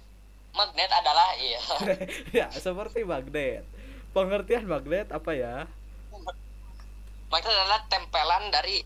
[0.56, 1.62] magnet adalah iya
[2.44, 3.68] ya seperti magnet.
[4.16, 5.68] Pengertian magnet apa ya?
[7.32, 8.84] Magnet adalah tempelan dari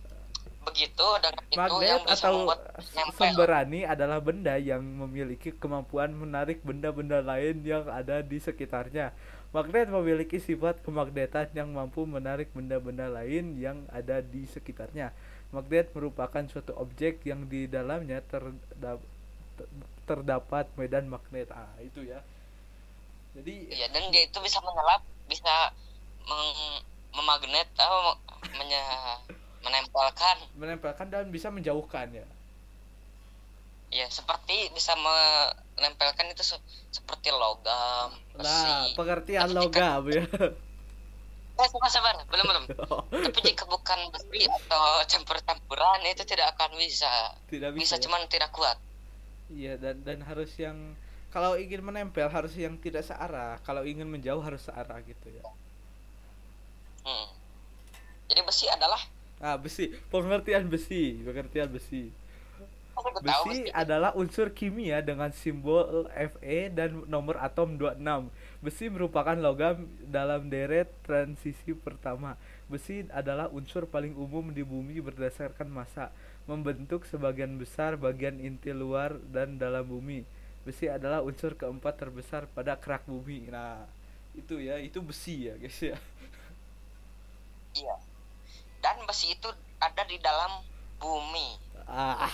[0.65, 3.17] begitu dengan itu Magnet yang bisa atau membuat nempel.
[3.21, 9.13] semberani adalah benda yang memiliki kemampuan menarik benda-benda lain yang ada di sekitarnya.
[9.53, 15.13] Magnet memiliki sifat kemagnetan yang mampu menarik benda-benda lain yang ada di sekitarnya.
[15.53, 18.99] Magnet merupakan suatu objek yang di dalamnya terda-
[19.55, 19.71] ter-
[20.03, 21.47] terdapat medan magnet.
[21.53, 22.19] Ah, itu ya.
[23.37, 25.71] Jadi Iya, dan dia itu bisa menyelap bisa
[26.25, 26.83] meng-
[27.15, 28.19] memagnet atau
[28.53, 29.19] menye-
[29.63, 30.37] menempelkan.
[30.53, 32.27] Menempelkan dan bisa menjauhkan ya?
[33.89, 36.59] Ya seperti bisa menempelkan itu se-
[36.91, 38.43] seperti logam nah
[38.83, 38.93] besi.
[38.93, 40.23] pengertian Tapi jika- logam ya?
[41.55, 42.63] Eh sabar sabar belum belum.
[43.31, 47.31] Tapi jika bukan besi atau campur-campuran itu tidak akan bisa.
[47.47, 48.01] Tidak bisa bisa, ya?
[48.03, 48.75] cuman tidak kuat.
[49.47, 50.75] Iya dan dan harus yang
[51.31, 53.63] kalau ingin menempel harus yang tidak searah.
[53.63, 55.43] Kalau ingin menjauh harus searah gitu ya
[57.05, 57.27] Hmm.
[58.25, 59.01] jadi besi adalah
[59.37, 62.09] ah besi pengertian besi pengertian besi
[62.95, 68.31] tahu Besi besi adalah unsur kimia dengan simbol Fe dan nomor atom 26.
[68.63, 72.39] Besi merupakan logam dalam deret transisi pertama.
[72.71, 76.09] Besi adalah unsur paling umum di bumi berdasarkan massa,
[76.49, 80.23] membentuk sebagian besar bagian inti luar dan dalam bumi.
[80.65, 83.53] Besi adalah unsur keempat terbesar pada kerak bumi.
[83.53, 83.85] Nah,
[84.33, 85.97] itu ya, itu besi ya, guys ya.
[87.75, 87.95] Iya
[88.81, 89.49] dan besi itu
[89.81, 90.51] ada di dalam
[90.97, 92.33] bumi Ah,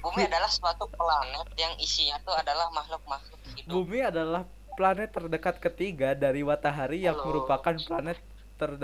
[0.00, 4.42] bumi adalah suatu planet yang isinya tuh adalah makhluk-makhluk hidup Bumi adalah
[4.74, 7.28] planet terdekat ketiga dari matahari yang Halo.
[7.28, 8.18] merupakan planet
[8.56, 8.80] ter-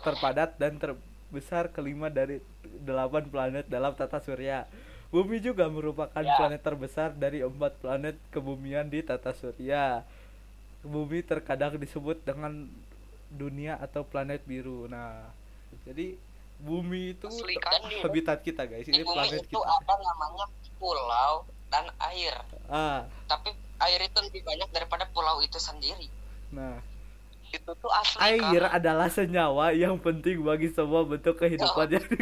[0.00, 2.40] terpadat dan terbesar kelima dari
[2.80, 4.64] delapan planet dalam tata surya.
[5.12, 6.36] Bumi juga merupakan Ya.
[6.36, 10.02] planet terbesar dari empat planet kebumian di tata surya.
[10.82, 12.70] Bumi terkadang disebut dengan
[13.30, 14.88] dunia atau planet biru.
[14.88, 15.28] Nah,
[15.84, 16.16] jadi
[16.58, 17.80] bumi itu Asli kan?
[18.04, 18.88] habitat kita guys.
[18.90, 19.68] di Ini bumi planet itu kita.
[19.78, 20.46] ada namanya
[20.78, 21.32] pulau
[21.68, 22.34] dan air
[22.68, 26.08] Ah, tapi air itu lebih banyak daripada pulau itu sendiri
[26.50, 26.80] nah.
[27.48, 28.76] itu tuh asli Air Kak.
[28.80, 32.04] adalah senyawa yang penting bagi semua bentuk kehidupan yang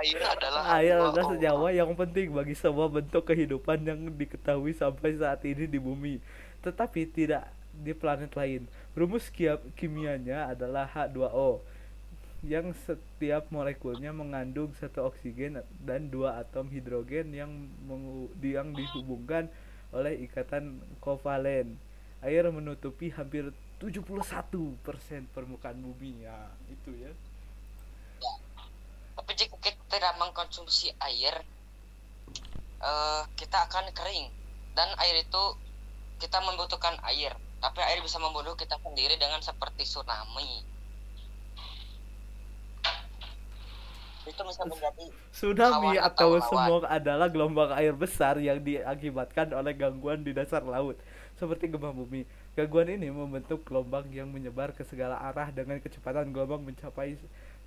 [0.00, 5.42] air adalah Air adalah senyawa yang penting bagi semua bentuk kehidupan yang diketahui sampai saat
[5.44, 6.22] ini di bumi.
[6.62, 7.44] Tetapi tidak
[7.80, 8.68] di planet lain.
[8.92, 9.32] Rumus
[9.74, 11.64] kimianya adalah H2O
[12.40, 17.68] yang setiap molekulnya mengandung satu oksigen dan dua atom hidrogen yang
[18.40, 19.52] yang dihubungkan
[19.92, 21.76] oleh ikatan kovalen.
[22.20, 23.48] Air menutupi hampir
[23.80, 24.76] 71%
[25.32, 27.12] permukaan bumi ya, itu ya.
[29.16, 31.44] tapi jika kita tidak mengkonsumsi air
[32.80, 34.32] eh, kita akan kering
[34.72, 35.42] dan air itu
[36.20, 40.64] kita membutuhkan air tapi air bisa membunuh kita sendiri dengan seperti tsunami
[44.30, 50.20] itu bisa menjadi Tsunami atau atau smog adalah gelombang air besar yang diakibatkan oleh gangguan
[50.20, 50.94] di dasar laut,
[51.40, 52.28] seperti gempa bumi.
[52.54, 57.16] Gangguan ini membentuk gelombang yang menyebar ke segala arah dengan kecepatan gelombang mencapai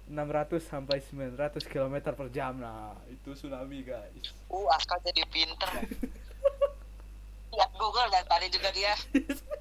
[0.08, 2.60] 600 sampai 900 km per jam.
[2.60, 4.32] Nah, itu tsunami, guys.
[4.52, 5.72] uh akal jadi pinter
[7.54, 8.94] lihat Google dan tadi juga dia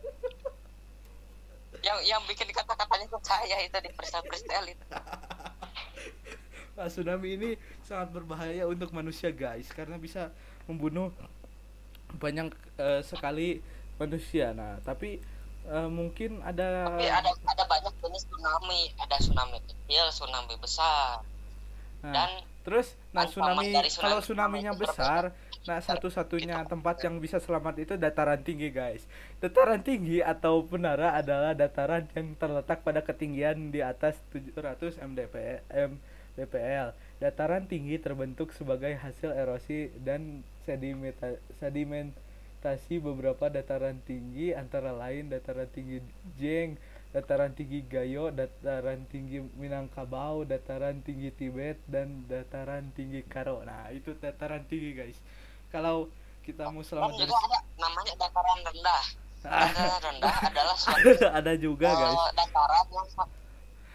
[1.82, 4.86] yang yang bikin kata-katanya itu saya itu di freestyle itu.
[6.72, 7.50] Nah, tsunami ini
[7.84, 10.32] sangat berbahaya untuk manusia, guys, karena bisa
[10.64, 11.12] membunuh
[12.16, 12.48] banyak
[12.80, 13.60] eh, sekali
[14.00, 14.56] manusia.
[14.56, 15.20] Nah, tapi
[15.68, 18.88] eh, mungkin ada tapi ada ada banyak jenis tsunami.
[19.04, 21.20] Ada tsunami kecil tsunami besar.
[22.02, 22.30] Nah, dan
[22.64, 25.22] terus nah tsunami dari tsunami kalau tsunami tsunaminya besar
[25.62, 29.06] nah satu-satunya tempat yang bisa selamat itu dataran tinggi guys
[29.38, 36.90] dataran tinggi atau menara adalah dataran yang terletak pada ketinggian di atas 700 mdp mdpl
[37.22, 45.70] dataran tinggi terbentuk sebagai hasil erosi dan sedimenta- sedimentasi beberapa dataran tinggi antara lain dataran
[45.70, 46.02] tinggi
[46.34, 46.74] Jeng
[47.12, 53.60] dataran tinggi Gayo, dataran tinggi Minangkabau, dataran tinggi Tibet, dan dataran tinggi Karo.
[53.62, 55.20] Nah, itu dataran tinggi, guys.
[55.72, 59.04] Kalau kita mau selamat dari juga ada namanya dataran rendah
[59.42, 59.66] Ah.
[59.66, 62.14] dataran rendah adalah suatu ada juga, guys.
[62.14, 63.08] eh, dataran yang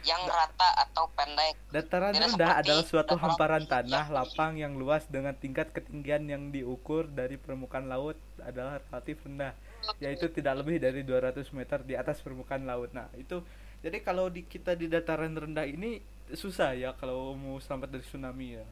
[0.03, 5.35] yang rata atau pendek Dataran Tidak rendah adalah suatu hamparan tanah lapang yang luas dengan
[5.35, 9.51] tingkat ketinggian yang diukur dari permukaan laut adalah relatif rendah,
[9.99, 12.91] yaitu tidak lebih dari 200 meter di atas permukaan laut.
[12.91, 13.43] Nah, itu
[13.79, 15.99] jadi kalau di kita di dataran rendah ini
[16.29, 18.65] susah ya kalau mau selamat dari tsunami ya.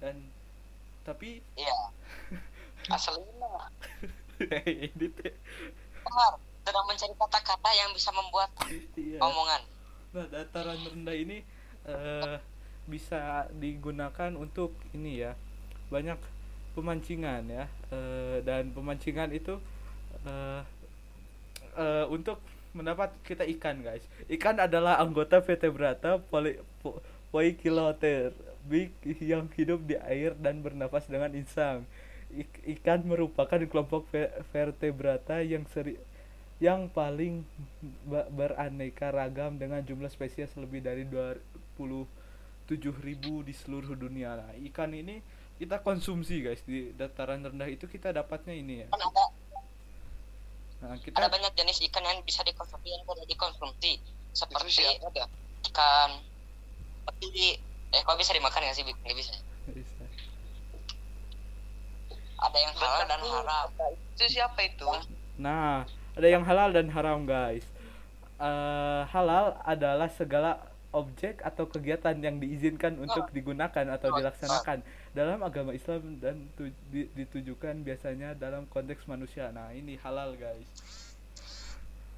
[0.00, 0.16] Dan
[1.10, 1.78] tapi iya.
[2.94, 3.50] Aslinya
[4.66, 5.34] ini teh.
[6.06, 8.50] Benar sedang mencari kata-kata yang bisa membuat
[8.94, 9.18] iya.
[9.18, 9.62] omongan.
[10.14, 11.42] Nah, dataran rendah ini
[11.88, 12.36] eh,
[12.86, 15.34] bisa digunakan untuk ini ya
[15.90, 16.18] banyak
[16.78, 19.58] pemancingan ya Eh, dan pemancingan itu
[20.22, 20.62] eh,
[21.74, 22.38] eh, untuk
[22.70, 24.06] mendapat kita ikan guys.
[24.30, 26.22] Ikan adalah anggota vertebrata
[27.34, 28.30] poikiloter
[28.68, 28.92] big
[29.22, 31.86] yang hidup di air dan bernafas dengan insang.
[32.30, 35.98] Ik- ikan merupakan kelompok ve- vertebrata yang seri,
[36.62, 37.42] yang paling
[38.30, 44.36] beraneka ragam dengan jumlah spesies lebih dari 27.000 di seluruh dunia.
[44.38, 45.18] Nah, ikan ini
[45.58, 48.86] kita konsumsi guys di dataran rendah itu kita dapatnya ini ya.
[48.88, 49.24] kan ada
[50.80, 54.00] Nah, ada kita banyak jenis ikan yang bisa dikonsumsi yang tidak dikonsumsi
[54.32, 55.28] seperti ada
[55.68, 56.10] ikan
[57.04, 57.60] peti
[57.90, 59.34] eh kok bisa dimakan nggak sih nggak bisa
[59.68, 60.04] bisa.
[62.40, 63.68] ada yang halal dan haram
[64.16, 64.88] Itu siapa itu?
[65.36, 67.64] Nah, ada yang halal dan haram, guys.
[68.36, 70.56] Eh, halal adalah segala
[70.90, 74.80] objek atau kegiatan yang diizinkan untuk digunakan atau dilaksanakan
[75.12, 79.52] dalam agama Islam dan tu- di- ditujukan biasanya dalam konteks manusia.
[79.52, 80.66] Nah, ini halal, guys.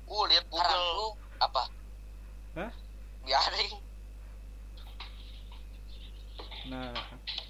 [0.07, 0.95] Uh, lihat haram Google.
[0.95, 1.63] tuh apa
[2.55, 2.71] Hah?
[3.23, 3.73] biarin
[6.71, 6.95] Nah,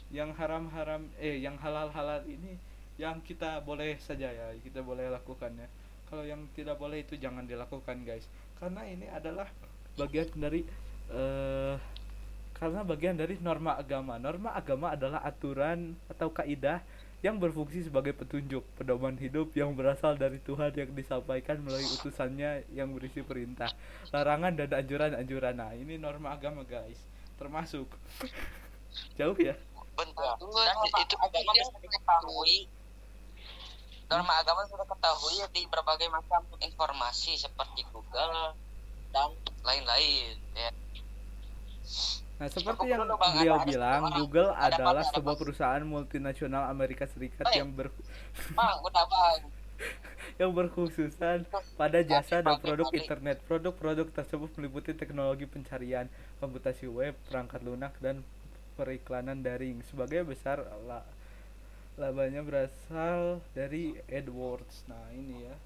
[0.09, 2.57] yang haram-haram eh yang halal-halal ini
[2.97, 5.69] yang kita boleh saja ya, kita boleh lakukan ya.
[6.09, 8.29] Kalau yang tidak boleh itu jangan dilakukan, guys.
[8.61, 9.49] Karena ini adalah
[9.97, 10.65] bagian dari
[11.13, 11.77] eh
[12.57, 14.23] karena bagian dari norma agama.
[14.23, 16.79] Norma agama adalah aturan atau kaidah
[17.23, 22.91] yang berfungsi sebagai petunjuk pedoman hidup yang berasal dari Tuhan yang disampaikan melalui utusannya yang
[22.95, 23.71] berisi perintah,
[24.11, 25.55] larangan dan anjuran-anjuran.
[25.55, 26.99] Nah, ini norma agama, guys.
[27.39, 27.91] Termasuk
[29.19, 29.57] jauh ya
[29.93, 30.41] Bentar.
[30.41, 32.57] Tunggu, norma itu agama bisa diketahui
[34.09, 38.57] norma agama sudah ketahui di berbagai macam informasi seperti Google
[39.13, 39.31] dan
[39.65, 40.71] lain-lain ya
[42.43, 44.03] Nah, seperti yang dulu, Bang, beliau bilang.
[44.19, 47.95] Google adalah ada sebuah perusahaan multinasional Amerika Serikat yang ber
[48.51, 49.41] bang udah bang
[50.43, 51.47] yang berkhususan
[51.79, 53.39] pada jasa dan produk internet.
[53.47, 56.11] Produk-produk tersebut meliputi teknologi pencarian,
[56.43, 58.27] komputasi web, perangkat lunak dan
[58.79, 59.79] periklanan daring.
[59.91, 60.59] Sebagai besar
[60.89, 61.09] la-
[62.01, 64.77] labanya berasal dari AdWords.
[64.91, 65.57] Nah, ini ya.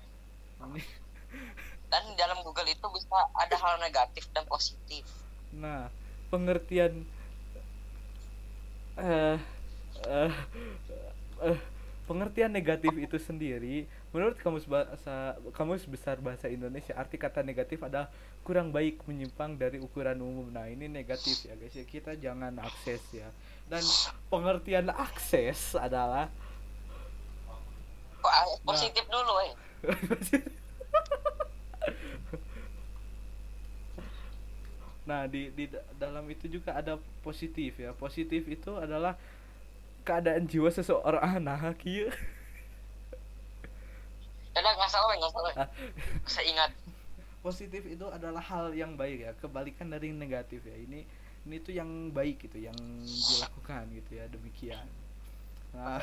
[0.66, 0.82] Ini.
[1.92, 5.06] dan dalam Google itu bisa ada hal negatif dan positif
[5.54, 5.88] Nah,
[6.30, 7.06] pengertian
[8.96, 9.38] eh
[10.08, 10.30] eh
[11.42, 11.58] eh,
[12.06, 18.08] pengertian negatif itu sendiri menurut kamus bahasa kamus besar bahasa Indonesia arti kata negatif adalah
[18.46, 20.46] kurang baik menyimpang dari ukuran umum.
[20.54, 21.82] Nah, ini negatif ya guys ya.
[21.82, 23.26] Kita jangan akses ya.
[23.66, 23.82] Dan
[24.30, 26.30] pengertian akses adalah
[28.22, 29.52] ah, positif dulu eh
[35.06, 37.94] Nah, di di da- dalam itu juga ada positif ya.
[37.94, 39.14] Positif itu adalah
[40.06, 41.42] keadaan jiwa seseorang.
[41.42, 42.06] Nah kieu.
[44.54, 45.68] ya udah nggak salah nggak salah Ah.
[46.24, 46.70] saya ingat.
[47.42, 49.30] Positif itu adalah hal yang baik ya.
[49.36, 50.72] Kebalikan dari yang negatif ya.
[50.74, 51.04] Ini
[51.44, 54.24] ini tuh yang baik gitu yang dilakukan gitu ya.
[54.26, 54.86] Demikian.
[55.72, 56.00] Nah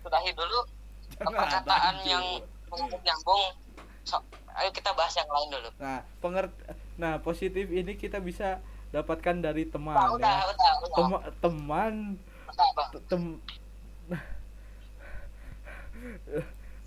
[0.00, 0.58] sudahi dulu
[1.12, 2.08] jangan perkataan lanjut.
[2.08, 2.24] yang
[2.72, 3.42] nyambung nyambung.
[4.02, 4.18] So,
[4.50, 5.68] ayo kita bahas yang lain dulu.
[5.76, 6.50] Nah pengert
[6.96, 8.58] nah positif ini kita bisa
[8.90, 10.44] dapatkan dari teman Nah, udah, ya.
[10.48, 11.20] udah, udah, teman udah,
[11.70, 11.96] Bang.
[12.16, 12.31] te-
[13.08, 13.40] tem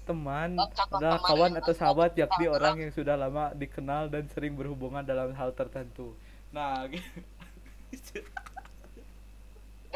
[0.05, 0.53] teman
[0.93, 5.33] adalah kawan yang atau sahabat yakni orang yang sudah lama dikenal dan sering berhubungan dalam
[5.33, 6.13] hal tertentu.
[6.53, 6.85] Nah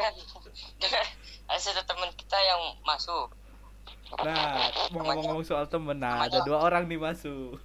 [0.00, 0.12] dan
[1.50, 3.28] ada satu teman kita yang masuk.
[4.10, 7.60] Nah, mau ngomong-ngomong soal temen, nah ada dua orang nih masuk.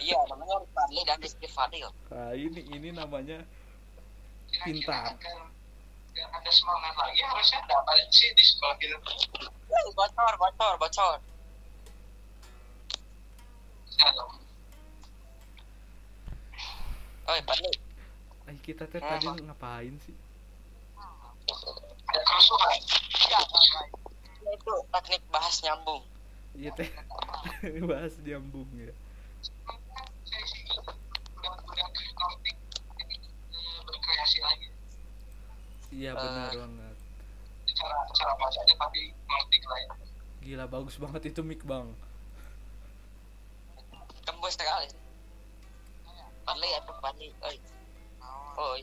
[0.00, 1.90] iya namanya Fadli dan Rizky Fadil.
[2.08, 3.44] Nah, ini ini namanya
[4.64, 5.18] pintar.
[6.24, 8.96] Ada semangat lagi harusnya ada apa sih di sekolah kita?
[9.44, 11.18] Eh, bocor bocor bocor.
[17.26, 17.72] Oh Fadli
[18.46, 20.14] Ay, kita teh tadi ngapain sih?
[22.06, 22.80] ada kerusuhan.
[23.26, 23.80] Ya, ya,
[24.54, 26.02] itu teknik bahas nyambung.
[26.54, 26.88] Iya teh.
[27.90, 28.94] Bahas nyambung ya.
[30.26, 34.66] saya sih udah udah ngerti eh, berkreasi lagi
[35.96, 36.96] Iya benar banget.
[37.76, 39.88] cara cara bacanya tapi ngerti lain
[40.44, 41.88] Gila bagus banget itu mic bang.
[44.26, 44.90] tembus sekali.
[46.44, 47.56] Fadli atau Fadli oi.
[48.58, 48.80] Oi.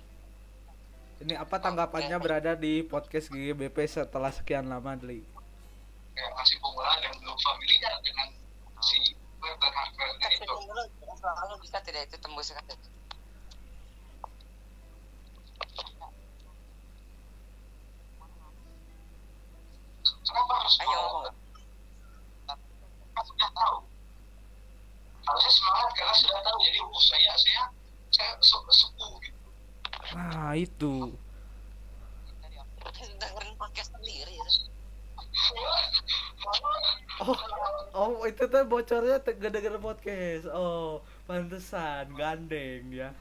[1.23, 5.23] Ini apa tanggapannya berada di podcast GGBP setelah sekian lama, Dli?
[6.13, 8.27] kayak masih pemula dan belum familiar dengan
[8.85, 10.45] si dan hardware itu.
[10.45, 10.83] dulu
[11.23, 12.77] lalu bisa tidak itu tembus sekali
[20.33, 21.35] kenapa harus ayo mau ngomong kan?
[23.21, 23.77] Sudah tahu.
[25.23, 26.57] Harusnya semangat karena sudah tahu.
[26.65, 27.63] Jadi oh saya saya
[28.09, 29.39] saya se- sepuh gitu.
[30.17, 30.95] Nah itu.
[33.21, 34.47] dengerin podcast sendiri ya.
[37.21, 37.37] Oh
[37.93, 40.45] oh itu tuh bocornya gara-gara podcast.
[40.49, 43.13] Oh pantesan gandeng ya?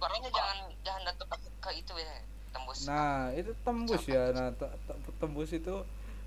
[0.00, 2.14] orangnya jangan jangan datang ke, ke itu ya
[2.52, 2.78] tembus.
[2.86, 4.32] Nah itu tembus ya.
[4.32, 5.74] Nah te- te- tembus itu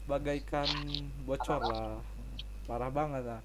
[0.07, 0.67] bagaikan
[1.25, 1.99] bocor lah.
[2.67, 3.41] Parah banget lah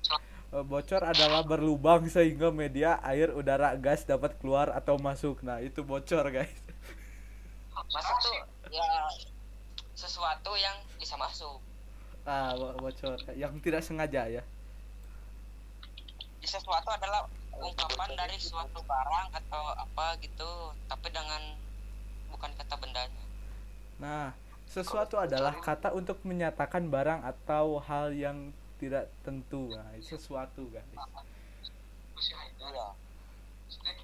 [0.52, 5.40] Eh, bocor adalah berlubang sehingga media air udara gas dapat keluar atau masuk.
[5.40, 6.52] Nah itu bocor guys.
[7.72, 8.36] Masuk tuh
[8.68, 9.08] ya
[9.96, 11.56] sesuatu yang bisa masuk.
[12.28, 13.16] Ah bo- bocor.
[13.32, 14.44] Yang tidak sengaja ya
[16.46, 21.54] sesuatu adalah ungkapan dari suatu barang atau apa gitu tapi dengan
[22.32, 23.22] bukan kata bendanya
[24.02, 24.34] Nah,
[24.66, 28.50] sesuatu adalah kata untuk menyatakan barang atau hal yang
[28.82, 30.02] tidak tentu, guys.
[30.02, 30.90] Sesuatu, guys.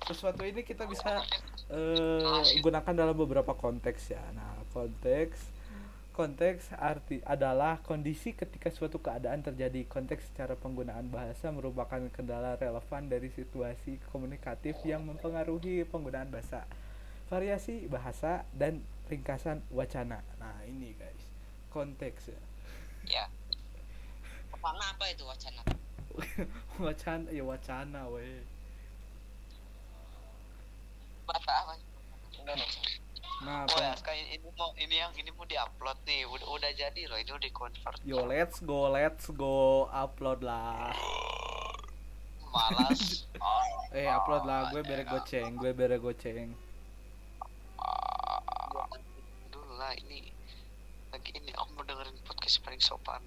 [0.06, 1.18] Sesuatu ini kita bisa
[1.74, 4.22] eh, gunakan dalam beberapa konteks ya.
[4.38, 5.57] Nah, konteks
[6.18, 9.86] konteks arti adalah kondisi ketika suatu keadaan terjadi.
[9.86, 16.66] Konteks secara penggunaan bahasa merupakan kendala relevan dari situasi komunikatif yang mempengaruhi penggunaan bahasa.
[17.30, 20.26] Variasi bahasa dan ringkasan wacana.
[20.42, 21.22] Nah, ini guys.
[21.70, 22.40] Konteks ya.
[24.58, 25.62] wacana apa itu wacana
[26.84, 28.42] wacana ya wacana weh
[31.24, 31.72] bahasa apa
[32.34, 33.07] Indonesia
[33.38, 33.94] nah Oh ya,
[34.34, 37.98] ini mau ini yang ini mau diupload nih, udah udah jadi loh, ini udah convert.
[38.02, 39.86] yo let's go let's go.
[39.94, 40.90] Upload lah.
[42.50, 43.30] Malas.
[43.98, 44.74] eh upload lah.
[44.74, 46.50] Gue bere goceng gue bere goceng.
[49.54, 50.34] Dulu lah ini.
[51.14, 53.22] Lagi ini aku mau dengerin podcast paling sopan.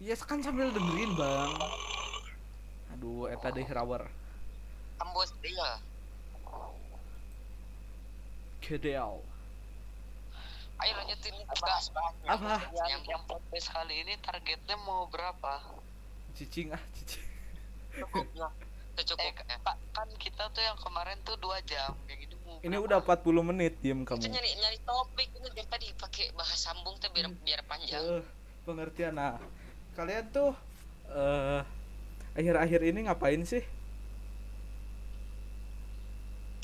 [0.00, 1.52] yes kan sambil dengerin bang.
[2.96, 4.08] Aduh eta deh rawer.
[4.96, 5.93] Tembus dia
[8.64, 9.20] kedel
[10.74, 11.86] ayo lanjutin bahas
[12.24, 12.66] Apa?
[12.66, 15.60] Yang, yang yang podcast kali ini targetnya mau berapa?
[16.34, 17.22] cicing ah cicing
[17.94, 18.42] cukup itu
[18.94, 19.26] Eh, cukup.
[19.60, 22.86] Pak, kan kita tuh yang kemarin tuh dua jam, yang ini mau ini berapa?
[22.86, 22.98] udah
[23.42, 27.10] 40 menit diem kita kamu nyari nyari topik ini dari tadi pakai bahas sambung tuh
[27.10, 28.22] biar biar panjang Eh,
[28.62, 29.38] pengertian nah
[29.94, 30.54] kalian tuh
[31.06, 31.62] eh
[32.34, 33.62] akhir-akhir ini ngapain sih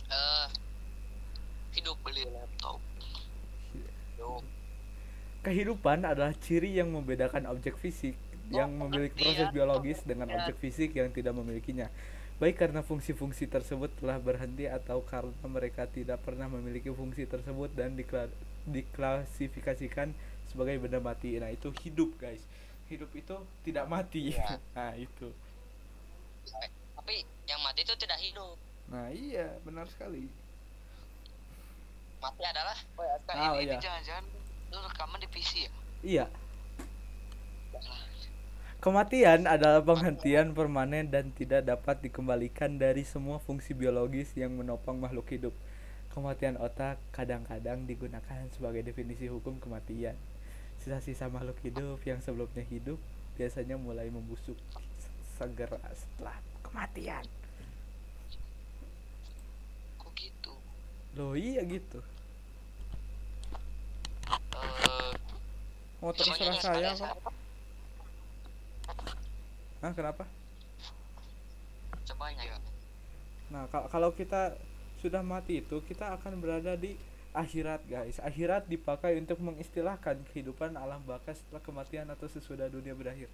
[0.09, 0.47] eh
[1.81, 2.79] hidup beli laptop.
[4.21, 4.45] hidup
[5.41, 8.13] Kehidupan adalah ciri yang membedakan objek fisik
[8.53, 11.89] yang memiliki proses biologis dengan objek fisik yang tidak memilikinya.
[12.37, 17.97] Baik karena fungsi-fungsi tersebut telah berhenti atau karena mereka tidak pernah memiliki fungsi tersebut dan
[17.97, 18.33] dikla-
[18.69, 20.13] diklasifikasikan
[20.53, 21.41] sebagai benda mati.
[21.41, 22.45] Nah, itu hidup, guys.
[22.93, 24.37] Hidup itu tidak mati.
[24.37, 24.61] Iya.
[24.77, 25.29] Nah, itu.
[26.97, 28.57] tapi yang mati itu tidak hidup
[28.91, 30.27] Nah, iya, benar sekali.
[32.21, 33.75] Mati adalah Oh ya, Ah, ini, iya.
[33.75, 34.25] ini jangan-jangan
[34.71, 35.73] lu rekaman di PC ya?
[36.01, 36.27] Iya.
[38.81, 45.29] Kematian adalah penghentian permanen dan tidak dapat dikembalikan dari semua fungsi biologis yang menopang makhluk
[45.29, 45.53] hidup.
[46.17, 50.17] Kematian otak kadang-kadang digunakan sebagai definisi hukum kematian.
[50.81, 52.97] Sisa-sisa makhluk hidup yang sebelumnya hidup
[53.37, 54.57] biasanya mulai membusuk
[55.37, 57.25] segera setelah kematian.
[60.01, 60.57] Kok gitu?
[61.19, 61.99] Loh iya gitu.
[66.01, 67.35] Mau Pokoknya terserah yang saya kok.
[69.81, 70.25] Hah, kenapa?
[72.37, 72.57] ya
[73.49, 74.55] Nah, kal- kalau kita
[75.01, 76.95] sudah mati itu, kita akan berada di
[77.33, 78.21] akhirat, guys.
[78.21, 83.29] Akhirat dipakai untuk mengistilahkan kehidupan alam baka setelah kematian atau sesudah dunia berakhir.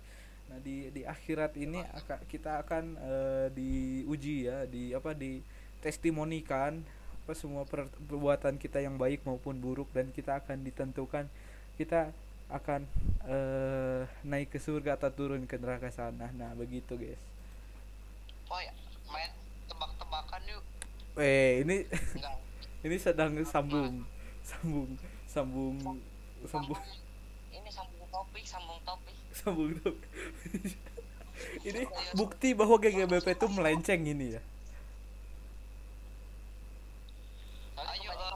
[0.46, 1.82] Nah, di di akhirat ini
[2.30, 5.42] kita akan eh, diuji ya, di apa di
[5.82, 6.82] testimonikan
[7.26, 11.26] apa semua per- perbuatan kita yang baik maupun buruk dan kita akan ditentukan
[11.74, 12.14] kita
[12.46, 12.86] akan
[13.26, 16.30] eh, naik ke surga atau turun ke neraka sana.
[16.30, 17.18] Nah, begitu, guys.
[18.46, 18.70] oh ya,
[19.10, 19.34] main
[19.66, 20.62] tebak-tebakan yuk.
[21.18, 21.76] Eh, ini
[22.86, 24.06] ini sedang sambung
[24.46, 24.94] sambung
[25.26, 25.98] sambung
[26.46, 26.78] sambung.
[27.50, 29.16] ini sambung topik sambung topik.
[29.34, 29.98] Sambung tuh
[31.68, 31.82] ini
[32.14, 34.42] bukti bahwa GGBP itu melenceng ini ya
[37.76, 38.32] Ayo, eh,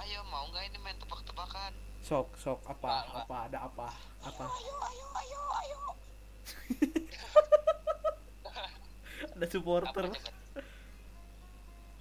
[0.00, 1.74] ayo mau nggak ini main tebak-tebakan?
[2.06, 3.90] sok sok apa apa ada apa
[4.22, 4.44] apa
[9.34, 10.30] ada supporter apa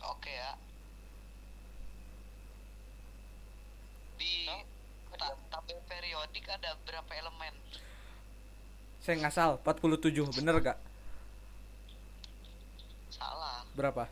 [0.03, 0.51] Oke ya.
[4.19, 4.51] Di
[5.47, 7.55] tabel periodik ada berapa elemen?
[9.03, 10.79] saya ngasal 47 bener gak
[13.73, 14.05] Berapa?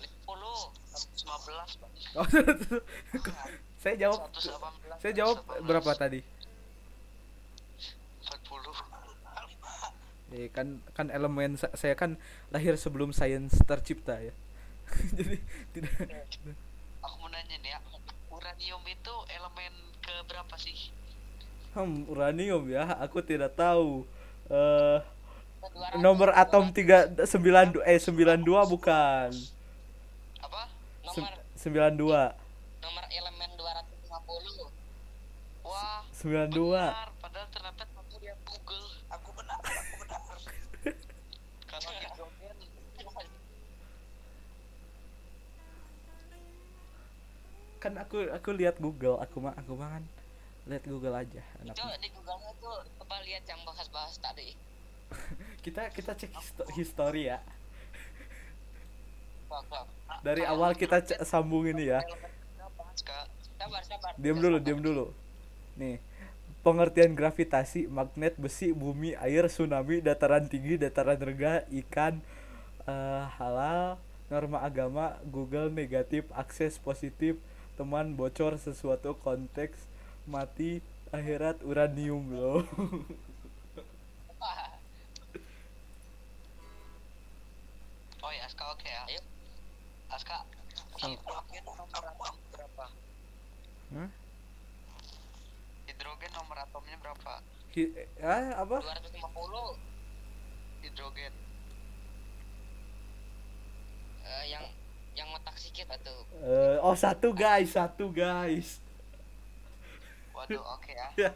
[0.00, 1.92] 10 115 Bang.
[2.18, 2.26] Oh,
[3.82, 5.62] saya jawab 118 saya jawab 118.
[5.62, 6.20] berapa tadi?
[8.22, 8.74] 40
[10.28, 12.20] Eh, kan kan elemen sa- saya kan
[12.52, 14.34] lahir sebelum sains tercipta ya.
[15.16, 15.36] Jadi
[15.72, 15.94] tidak
[17.04, 17.78] aku mau nanya nih ya
[18.28, 19.72] uranium itu elemen
[20.04, 20.78] ke berapa sih
[21.74, 24.04] hmm, uranium ya, aku tidak tahu.
[24.48, 24.98] Eh
[25.62, 26.72] 200, nomor atom 200.
[26.72, 29.30] 3 92 eh 92 bukan.
[31.58, 32.38] Apa nomor Sem- 92.
[32.78, 34.70] nomor elemen 250
[35.66, 36.54] wah 92.
[36.54, 40.20] benar padahal ternyata kamu lihat Google aku benar aku benar
[41.70, 42.56] kalau hidrogen
[47.78, 50.04] Kan aku aku lihat Google, aku mah aku mah kan
[50.66, 51.38] lihat Google aja.
[51.62, 54.58] Anak itu di Google tuh coba lihat yang bahas-bahas tadi
[55.64, 57.38] kita kita cek histo- history ya.
[60.22, 62.00] Dari awal kita sambung ini ya.
[64.18, 65.14] Diam dulu, diam dulu.
[65.78, 66.02] Nih,
[66.66, 72.18] pengertian gravitasi, magnet, besi, bumi, air, tsunami, dataran tinggi, dataran rendah, ikan,
[72.86, 73.96] eh, halal,
[74.26, 77.38] norma agama, Google negatif, akses positif,
[77.78, 79.78] teman bocor sesuatu konteks,
[80.26, 80.82] mati,
[81.14, 82.66] akhirat, uranium loh.
[88.18, 89.37] Oh ya oke ya Ayo.
[90.08, 90.36] Aska
[90.98, 92.84] hidrogen nomor atom berapa?
[93.94, 94.08] Hah?
[95.86, 97.32] hidrogen nomor atomnya berapa?
[97.76, 98.76] Hi- ah, apa?
[98.82, 99.78] 250
[100.82, 101.32] hidrogen.
[104.28, 104.64] Eh, yang
[105.16, 108.80] yang otak sikit batu Eh, oh satu guys, satu guys.
[110.32, 111.08] waduh oke ya.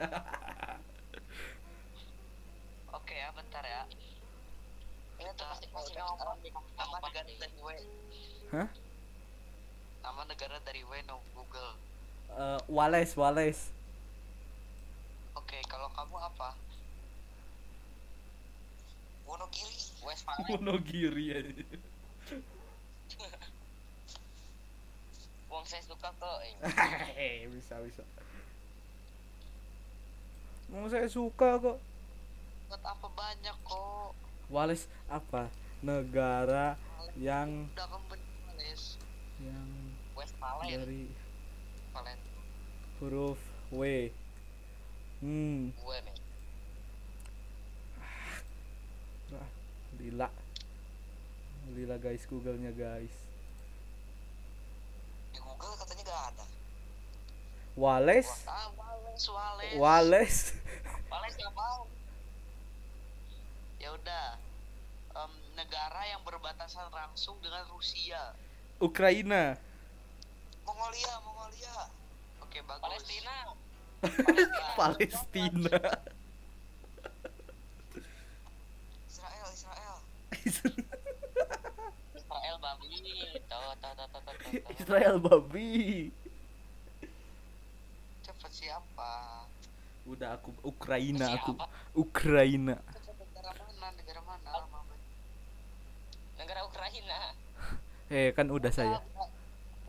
[2.93, 3.83] Oke ya bentar ya.
[5.19, 7.69] Ini tuh masih masih ngomong di dari W
[8.53, 8.69] Hah?
[10.03, 11.79] nama negara dari W no Google
[12.29, 13.71] Eh, Wales, Wales.
[15.33, 16.55] oke kalau kamu apa
[19.25, 21.65] Wonogiri Westfalen Wonogiri aja.
[25.49, 26.55] Wong saya suka kok eh.
[27.19, 28.05] Eh, bisa bisa.
[30.69, 31.79] Mau saya suka kok.
[32.69, 34.13] buat apa banyak kok
[34.49, 35.49] Wales apa?
[35.81, 36.77] Negara
[37.15, 37.87] yang udah
[38.63, 38.95] Males
[39.43, 39.71] yang
[40.15, 41.11] Westfalen dari
[41.75, 42.19] Westfalen
[43.03, 43.41] huruf
[43.75, 43.83] W.
[45.19, 46.17] Hmm, gue men
[49.35, 49.51] ah,
[49.99, 50.29] lila.
[51.75, 53.11] Lila guys, Google-nya guys.
[55.35, 56.47] di Google katanya gak ada.
[57.75, 59.75] Wales, ah Wales Wales.
[59.75, 60.39] Wales.
[61.11, 61.91] Wales gak mau.
[63.83, 64.39] Ya udah
[65.13, 68.33] Em, negara yang berbatasan langsung dengan Rusia
[68.83, 69.55] Ukraina.
[70.67, 71.75] Mongolia Mongolia
[72.43, 73.35] oke bagus Palestina
[74.79, 75.79] Palestina.
[79.07, 79.99] Israel Israel
[82.19, 82.91] Israel babi
[83.47, 84.75] tahu tahu tahu tahu tahu.
[84.75, 86.11] Israel babi.
[88.27, 89.47] cepet siapa
[90.11, 91.55] Udah aku Ukraina aku.
[91.55, 91.67] Siapa?
[91.95, 92.75] Ukraina.
[92.91, 94.51] cepet negara mana negara mana
[96.35, 97.19] negara Ukraina
[98.13, 99.01] Eh, kan udah saya.
[99.01, 99.29] udah,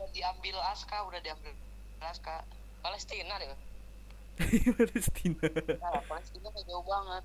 [0.00, 0.96] udah diambil Aska?
[1.04, 1.52] Udah diambil
[2.00, 2.40] Aska.
[2.80, 3.52] Palestina deh.
[4.80, 5.44] Palestina.
[5.76, 7.24] nah, Palestina jauh banget.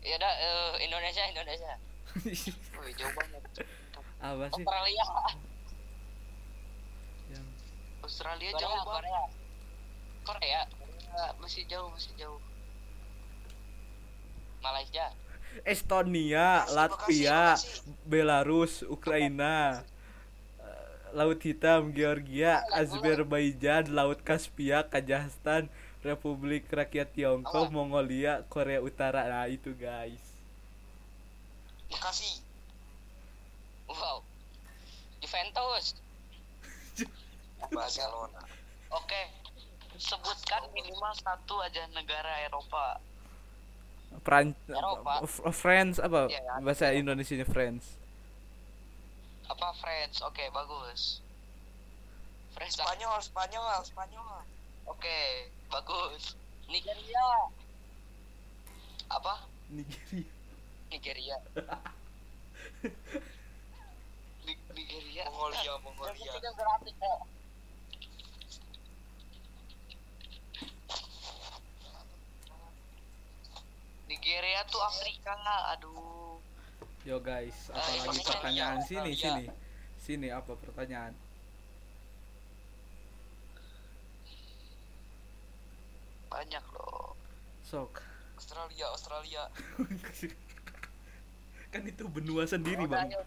[0.00, 1.76] Ya udah eh, Indonesia Indonesia.
[2.80, 3.42] Wih, jauh banget.
[4.24, 4.64] Apa sih?
[4.64, 5.04] Australia.
[7.28, 7.46] Yang
[8.00, 8.88] Australia Korea jauh banget.
[8.88, 9.22] Korea.
[10.24, 10.62] Korea.
[10.72, 12.40] Korea masih jauh masih jauh.
[14.64, 15.12] Malaysia
[15.66, 17.82] Estonia, Latvia, Bekasi.
[18.06, 19.84] Belarus, Ukraina,
[20.60, 25.68] eh, Laut Hitam, Georgia, Azerbaijan, Laut Kaspia, Kazakhstan,
[26.00, 27.74] Republik Rakyat Tiongkok, Apa?
[27.74, 29.28] Mongolia, Korea Utara.
[29.28, 30.30] Nah, itu guys.
[31.90, 32.46] Bekasi
[33.90, 34.22] wow
[35.18, 35.98] Juventus
[37.74, 38.40] Barcelona
[38.94, 39.20] oke
[39.98, 43.02] sebutkan minimal satu aja negara Eropa
[44.20, 45.22] Pran Eropa.
[45.50, 46.26] France apa?
[46.28, 46.54] Iya, ya.
[46.60, 47.96] Bahasa Indonesianya France.
[49.46, 51.18] apa France oke bagus.
[52.54, 54.46] Spanyol Spanyol Spanyol.
[54.86, 55.18] Oke
[55.66, 56.38] bagus.
[56.70, 57.26] Nigeria.
[59.10, 59.42] Apa?
[59.74, 60.22] Nigeria.
[60.86, 61.36] Nigeria.
[64.46, 65.24] Ni- Nigeria.
[65.34, 67.14] Mongolia Mongolia gratis ya
[74.10, 75.32] Nigeria tuh Afrika
[75.70, 76.42] aduh
[77.00, 79.44] Yo guys, Eh, apalagi Indonesia, pertanyaan sini sini.
[79.96, 81.14] Sini apa pertanyaan?
[86.26, 87.14] banyak loh
[87.60, 88.02] Sok.
[88.34, 89.42] Australia Australia
[91.70, 93.08] kan itu benua sendiri, Udah, Bang.
[93.08, 93.22] ayo.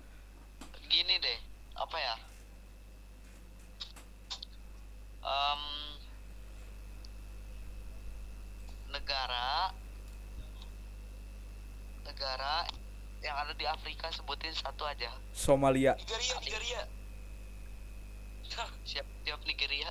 [0.85, 1.39] gini deh
[1.73, 2.15] apa ya
[5.23, 5.61] Em,
[8.89, 9.71] negara
[12.03, 12.67] negara
[13.19, 15.95] yang ada di Afrika sebutin satu aja Somalia.
[15.95, 16.81] Nigeria Nigeria
[18.83, 19.89] siap siap Nigeria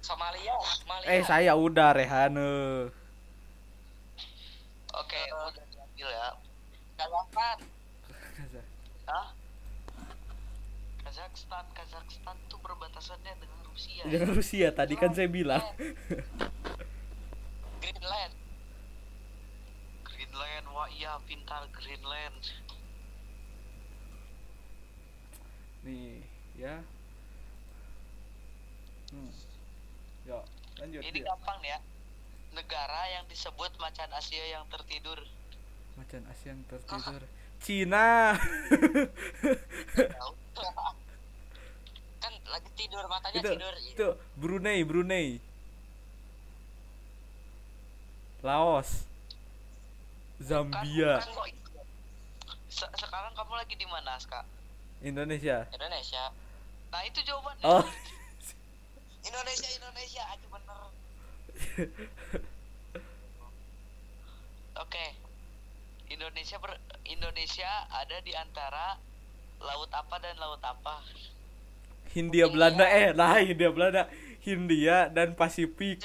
[0.00, 2.88] Somalia Somalia Eh, saya udah Rehane.
[4.90, 5.28] oke Eh.
[5.30, 6.28] udah diambil ya
[6.96, 7.58] Kazakhstan
[9.06, 9.26] Hah?
[11.00, 14.02] Kazakhstan Kazakhstan tuh berbatasannya dengan Rusia?
[14.04, 15.62] Dengan Rusia tadi kan saya bilang.
[17.80, 18.32] Greenland
[20.80, 22.40] Wah iya pintar Greenland
[25.84, 26.24] Nih,
[26.56, 26.80] ya.
[29.12, 29.28] Hmm.
[30.24, 30.40] Yo,
[30.80, 31.28] lanjut ini ya.
[31.28, 31.78] gampang nih ya
[32.56, 35.20] negara yang disebut macan Asia yang tertidur
[36.00, 37.28] Macan Asia yang tertidur.
[37.64, 38.32] Cina.
[42.24, 45.44] kan lagi tidur matanya itu, tidur itu Brunei, Brunei.
[48.40, 49.09] Laos.
[50.40, 51.20] Zambia.
[51.20, 51.52] Kan?
[52.70, 54.40] Se- sekarang kamu lagi di mana Ska?
[55.04, 55.68] Indonesia.
[55.72, 56.32] Indonesia.
[56.90, 57.64] Nah itu jawabannya.
[57.64, 57.84] Oh,
[59.28, 60.22] Indonesia Indonesia.
[60.26, 60.80] Aja bener.
[64.76, 65.06] Oke.
[66.10, 66.74] Indonesia ber
[67.06, 68.98] Indonesia ada di antara
[69.60, 71.04] laut apa dan laut apa?
[72.10, 72.88] Hindia Belanda.
[72.88, 74.08] eh nah Hindia Belanda.
[74.40, 76.00] Hindia dan Pasifik.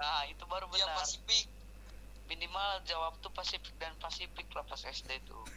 [0.00, 0.96] Nah itu baru dia benar.
[0.98, 1.46] Pasifik
[2.28, 5.42] minimal jawab tuh Pasifik dan Pasifik lah pas SD tuh.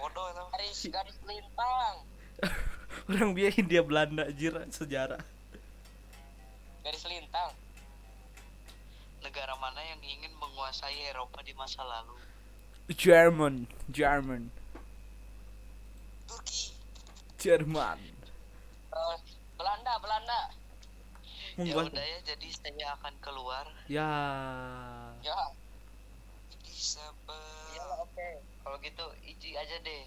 [0.00, 0.44] Bodoh itu.
[0.52, 1.96] Garis garis lintang
[3.08, 5.20] orang biar Hindia Belanda jir sejarah.
[6.82, 7.52] Garis lintang
[9.24, 12.16] negara mana yang ingin menguasai Eropa di masa lalu?
[12.92, 14.52] German German.
[16.28, 16.76] Turki.
[17.40, 18.14] Jerman
[18.94, 19.16] Eh,
[19.58, 20.40] Belanda Belanda
[21.54, 23.66] ya Membuat- udah ya jadi saya akan keluar.
[23.86, 24.10] Ya.
[25.22, 25.38] Ya.
[26.66, 27.38] Bisa ber
[27.78, 28.28] ya oke.
[28.64, 30.02] Kalau gitu Iji aja deh.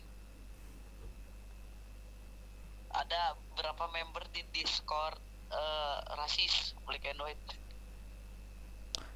[2.92, 7.46] Ada berapa member di Discord eh, rasis black and white?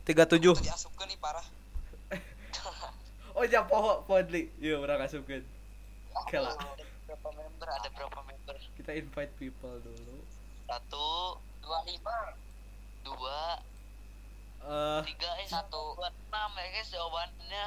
[0.05, 1.45] 37 Itu diasupkan nih parah.
[3.31, 5.39] Oh ya poho podli yuk orang kasupkan
[6.11, 6.51] oke lah.
[6.51, 8.55] Ada berapa member ada berapa member?
[8.75, 10.19] Kita invite people dulu.
[10.67, 12.17] Satu dua lima.
[13.05, 13.41] Dua.
[14.61, 15.01] Eh.
[15.09, 15.97] Tiga eh Satu.
[15.97, 17.65] dua enam ya guys jawabannya.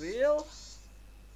[0.00, 0.38] Real?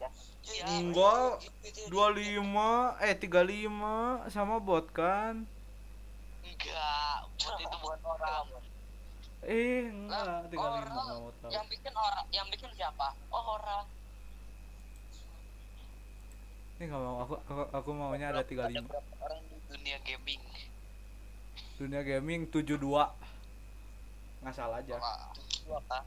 [0.01, 1.45] Ya, enggak
[1.93, 5.45] 25 eh 35 sama bot kan?
[6.41, 8.47] Enggak bot itu bukan orang.
[9.45, 13.12] Eh enggak 35 orang mau tahu yang bikin orang yang bikin siapa?
[13.28, 13.85] Oh orang.
[16.81, 20.41] Ini nggak mau aku, aku aku maunya ada 35 ada berapa orang di dunia gaming
[21.81, 22.76] dunia gaming 72
[24.41, 25.01] nggak salah aja.
[25.01, 26.05] Wah,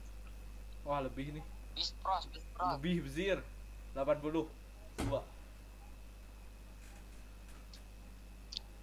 [0.85, 1.43] wah lebih nih.
[1.73, 3.37] Bis pros bis pros lebih bezir
[3.97, 4.45] 80
[5.01, 5.21] dua.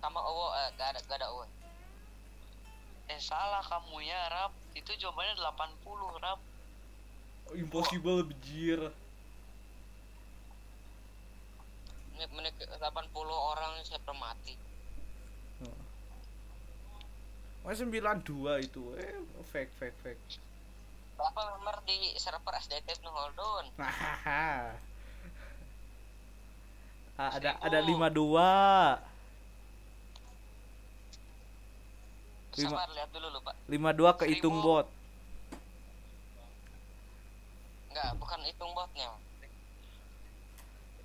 [0.03, 1.47] Sama Owo eh, gak ada gak ada Owo
[3.07, 4.51] eh salah kamu ya Rap.
[4.75, 6.43] Itu jawabannya 80 Rap.
[7.55, 8.91] Impossible bezir
[12.19, 12.83] menit menit 80
[13.31, 14.53] orang saya mati
[17.61, 18.25] Mas 92
[18.65, 19.21] itu eh
[19.53, 20.23] fake fake fake.
[21.21, 24.73] Berapa member di server SDT Holdon Hahaha.
[27.21, 28.49] Ah, ada ada 52 Lima.
[32.57, 34.89] sabar lihat dulu lupa 52 kehitung bot.
[37.93, 39.13] Enggak bukan hitung botnya.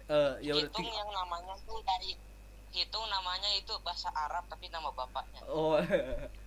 [0.07, 2.15] Eh ya udah hitung yang namanya tuh dari
[2.71, 5.43] hitung namanya itu bahasa Arab tapi nama bapaknya.
[5.51, 5.75] Oh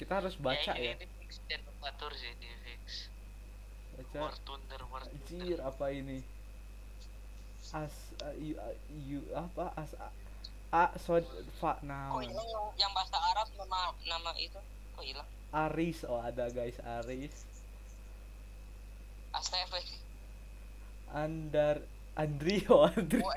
[0.00, 0.92] kita harus baca ini, ya.
[0.96, 3.12] ini fix dan Fatur sih ini fix.
[4.00, 4.16] Baca.
[4.16, 6.24] War Thunder War Anjir Thunder apa ini?
[7.76, 7.92] As
[8.24, 8.68] a, yu, a,
[9.04, 9.76] yu apa?
[9.76, 10.08] As a,
[10.72, 11.28] a sod
[11.60, 14.56] fa kok naon hilang yang, yang bahasa Arab nama nama itu?
[14.96, 15.28] Kok hilang?
[15.52, 17.44] Aris oh ada guys Aris.
[19.36, 19.84] ASTV
[21.12, 21.84] Andar
[22.16, 23.20] Andrio Andri.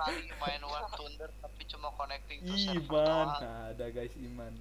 [0.00, 4.54] Oh, main War Thunder tapi cuma connecting to Iman nah, ada guys Iman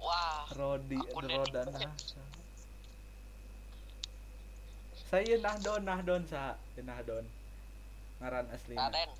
[0.00, 1.84] Wah, Rodi Aku Roda Deddy.
[1.84, 2.22] Nasa
[5.10, 6.54] saya nahdon nahdon sa.
[6.78, 7.26] Nahdon.
[8.22, 9.10] Ngaran asli Raden.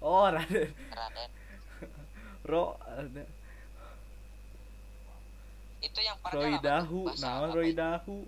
[0.00, 0.70] Oh raden.
[0.70, 1.30] Raden.
[2.50, 2.78] Ro
[5.86, 6.54] itu yang parah Roy?
[6.58, 7.70] Dahu apa Roy?
[7.70, 8.18] Dahu.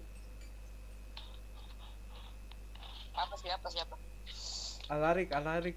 [3.19, 3.97] Apa siapa siapa?
[4.89, 5.77] Alarik alarik.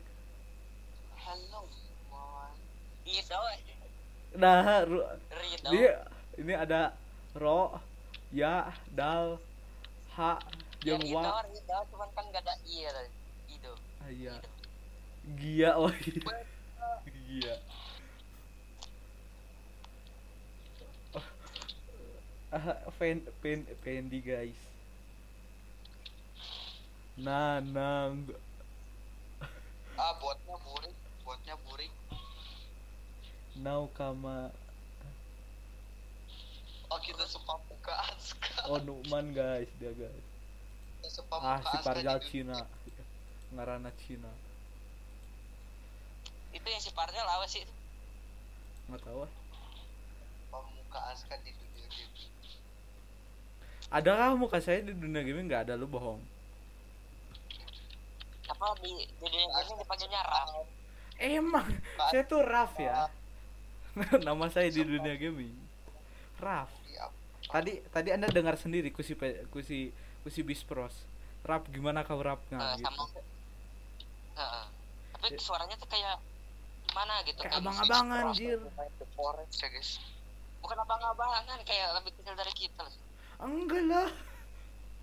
[1.26, 1.66] Halo.
[2.14, 2.54] Wawan.
[3.02, 3.40] Rido
[4.36, 5.08] nah ru-
[5.68, 6.00] dia
[6.40, 6.96] ini ada
[7.36, 7.76] ro
[8.32, 9.36] ya dal
[10.16, 10.40] ha
[10.84, 11.44] ya jeung Rido wa.
[11.44, 12.92] Rido cuman kan gak ada i ya
[14.02, 14.36] Ah, iya.
[15.40, 16.34] Gia oh iya.
[17.28, 17.56] Gia
[22.56, 24.60] ah pen pen pendi guys.
[27.24, 28.28] Nanang
[29.98, 31.92] Ah, botnya burik, botnya burik.
[33.60, 34.52] Now kama
[36.92, 38.68] Oh, kita sepamuka Aska.
[38.68, 40.28] oh Numan guys dia guys.
[41.40, 42.68] Ah si Parjal Cina.
[43.56, 44.28] Ngarana Cina.
[46.52, 47.64] Itu yang si Parjal apa sih?
[48.92, 49.32] Nggak tahu ah.
[50.44, 52.12] Sepamuka Aska di dunia game.
[53.88, 56.20] adakah muka saya di dunia gaming nggak ada lu bohong.
[58.52, 60.68] Apa di di dunia ini dipanggilnya Raf
[61.22, 61.70] emang
[62.10, 63.08] saya tuh Raf ya
[64.24, 65.56] nama saya di dunia gaming.
[66.38, 66.72] Raf.
[67.44, 69.12] Tadi tadi anda dengar sendiri kusi
[69.50, 70.94] kusi kusi bispros
[71.42, 72.86] rap gimana kau rapnya Eh, gitu.
[72.86, 73.04] sama.
[74.32, 74.66] Heeh.
[75.12, 75.42] tapi Ya.
[75.42, 76.16] suaranya tuh kayak
[76.88, 78.58] gimana gitu Kayak abang-abangan, Jir.
[80.62, 82.86] bukan abang-abangan kayak lebih kecil dari kita
[83.38, 84.10] enggak lah.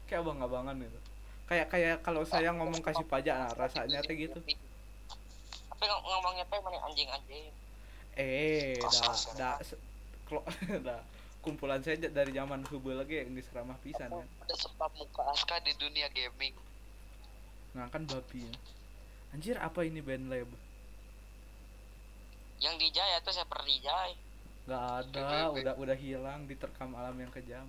[0.07, 1.01] Kayak abang-abangan itu
[1.45, 4.39] kayak kayak kalau saya ngomong kasih pajak nah, rasanya teh gitu.
[4.39, 7.49] tapi ng- ngomongnya teh mana anjing-anjing
[8.19, 9.57] eh dah dah
[10.89, 11.01] dah.
[11.39, 14.11] Kumpulan saya dari zaman hubel lagi yang diseramah pisan.
[14.11, 16.53] Kan Ada sepamuka Aska di dunia gaming.
[17.73, 18.53] nah kan babi ya.
[19.31, 20.51] Anjir apa ini band lab?
[22.59, 24.17] Yang di Jaya tuh saya pernah di Jaya?
[24.67, 27.65] Nggak ada udah udah hilang diterkam alam yang kejam.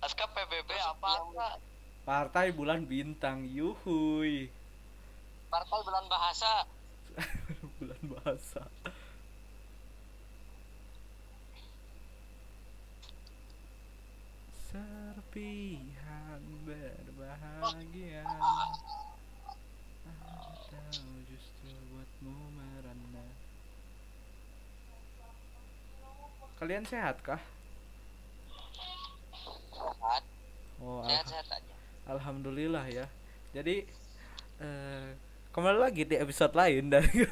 [0.00, 1.10] Aska PBB Terus apa?
[1.10, 1.60] yang-
[2.00, 4.48] partai bulan bintang yuhui
[5.50, 6.52] partai bulan bahasa.
[7.76, 8.62] Bulan bahasa
[15.30, 18.26] serpihan berbahagia.
[20.02, 23.30] Atau justru buatmu merana?
[26.58, 27.38] Kalian sehat kah
[29.70, 30.26] sehat.
[30.82, 31.74] Oh sehat sehat aja.
[32.10, 33.06] alhamdulillah ya.
[33.54, 33.86] Jadi
[34.58, 35.08] eh,
[35.54, 37.06] kembali lagi di episode lain dari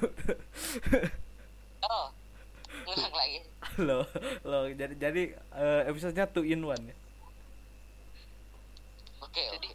[1.91, 2.07] oh
[3.11, 3.43] lagi.
[3.83, 4.07] lo
[4.47, 7.08] lo jadi jadi eh, episodenya two in one ya
[9.39, 9.71] oke Jadi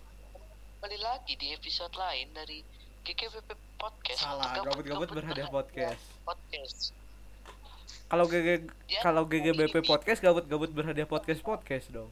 [0.76, 2.60] kembali lagi di episode lain dari
[3.08, 4.20] GGBP Podcast.
[4.20, 6.04] salah gabut-gabut berhadiah podcast.
[6.28, 6.92] Podcast.
[8.12, 12.12] kalau GG Ya, kalau GGBP ini- podcast gabut-gabut berhadiah podcast podcast dong.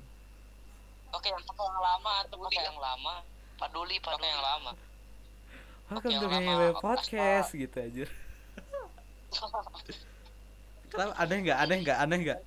[1.11, 3.13] Oke yang pakai yang lama atau pakai yang lama.
[3.59, 4.31] Paduli, pakai paduli.
[4.31, 4.71] yang lama.
[5.91, 8.05] Welcome yang to lama, GGBP podcast gitu aja
[10.91, 11.11] Kenapa?
[11.19, 12.39] aneh nggak aneh nggak aneh nggak?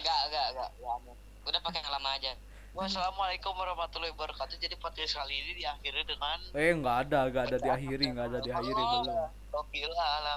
[0.00, 2.32] Enggak enggak enggak enggak udah pakai yang lama aja
[2.76, 4.60] Wassalamualaikum warahmatullahi wabarakatuh.
[4.60, 8.82] Jadi podcast kali ini diakhiri dengan eh nggak ada nggak ada diakhiri nggak ada diakhiri
[8.84, 9.04] belum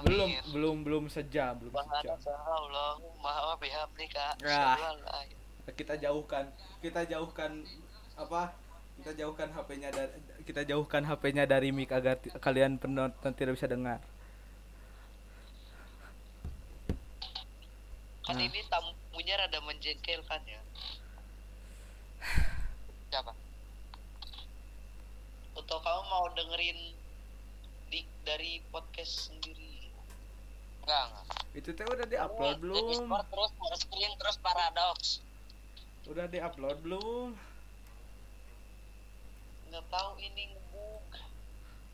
[0.08, 2.16] belum belum belum sejam belum sejam
[2.48, 4.40] Allahumma bihamdika.
[4.40, 4.96] Ah.
[5.76, 6.48] kita jauhkan
[6.80, 7.60] kita jauhkan
[8.16, 8.56] apa
[9.04, 10.12] kita jauhkan HP-nya dari
[10.48, 14.00] kita jauhkan HP-nya dari mic agar kalian penonton tidak bisa dengar
[18.24, 18.46] Kan Nah.
[18.48, 20.60] ini tamunya rada menjengkelkan ya.
[23.10, 23.32] Siapa?
[25.58, 26.78] Atau kamu mau dengerin
[27.90, 29.70] di dari podcast sendiri?
[30.90, 31.26] enggak enggak.
[31.54, 32.86] Itu teh udah diupload belum?
[32.90, 34.98] Discord terus screen terus paradox.
[36.10, 37.28] Udah diupload belum?
[39.70, 41.06] Nggak tahu ini ngebug.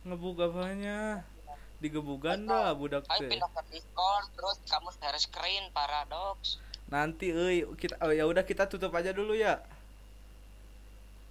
[0.06, 1.00] ngebug apanya?
[1.76, 3.28] Digebugan dah budak ayo teh.
[3.28, 6.56] pindah ke Discord terus kamu share screen paradox.
[6.88, 9.60] Nanti euy kita oh, ya udah kita tutup aja dulu ya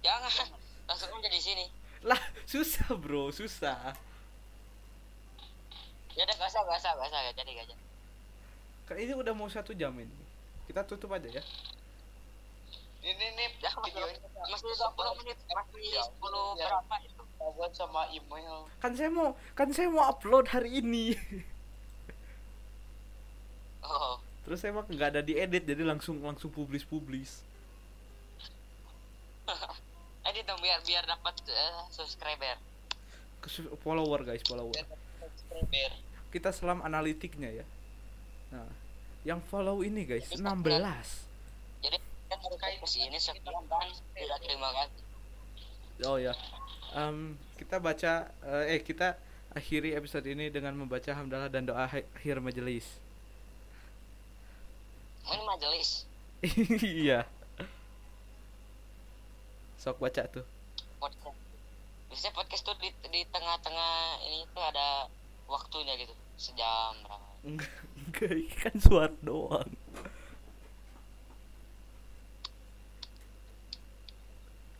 [0.06, 0.48] jangan.
[0.86, 1.66] Langsung aja di sini.
[2.06, 3.34] Lah susah bro.
[3.34, 3.98] Susah.
[6.14, 7.20] Ya udah gak usah gak usah gak usah.
[7.26, 7.84] Gak jadi gak jadi.
[8.86, 10.14] Kan ini udah mau satu jam ini.
[10.70, 11.42] Kita tutup aja ya.
[13.02, 14.02] Ini nih ya masih
[14.50, 15.36] masih 20 menit.
[15.50, 16.66] Masih 10 ya.
[16.70, 17.22] berapa itu?
[17.36, 18.66] Buat sama email.
[18.82, 21.14] kan saya mau kan saya mau upload hari ini.
[23.86, 24.18] Oh.
[24.42, 27.46] Terus saya mah nggak ada diedit jadi langsung langsung publis publis
[30.54, 32.56] biar biar dapat eh, subscriber.
[33.82, 34.74] Follower guys follower.
[35.18, 35.90] Subscriber.
[36.30, 37.66] Kita selam analitiknya ya.
[38.54, 38.86] Nah
[39.26, 41.26] yang follow ini guys Jadi 16
[41.82, 41.98] jadi
[42.30, 42.38] kan
[42.86, 45.02] sekian dan tidak terima kasih.
[46.06, 46.34] Oh ya.
[46.94, 49.18] Em, kita baca eh, eh kita
[49.54, 52.86] akhiri episode ini dengan membaca hamdalah dan doa akhir majelis.
[55.26, 55.90] Ini majelis.
[57.06, 57.26] Iya
[59.76, 60.44] sok baca tuh.
[60.98, 61.38] Podcast.
[62.08, 65.10] Biasanya podcast tuh di di tengah-tengah ini tuh ada
[65.46, 66.14] waktunya gitu.
[66.36, 67.28] Sejam berapa.
[67.44, 67.72] Enggak
[68.64, 69.70] kan suara doang.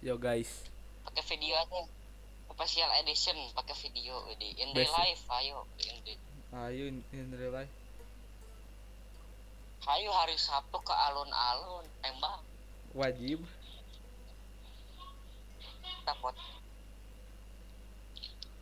[0.00, 0.66] Yo guys.
[1.02, 1.80] Pakai video aja.
[2.56, 4.16] Special edition pakai video.
[4.40, 6.24] Di in real life ayo in real-
[6.56, 7.74] ayo in, in real life.
[9.86, 11.84] Ayo hari sabtu ke alun-alun.
[12.00, 12.40] Tembak.
[12.96, 13.44] Wajib
[16.06, 16.38] kita pot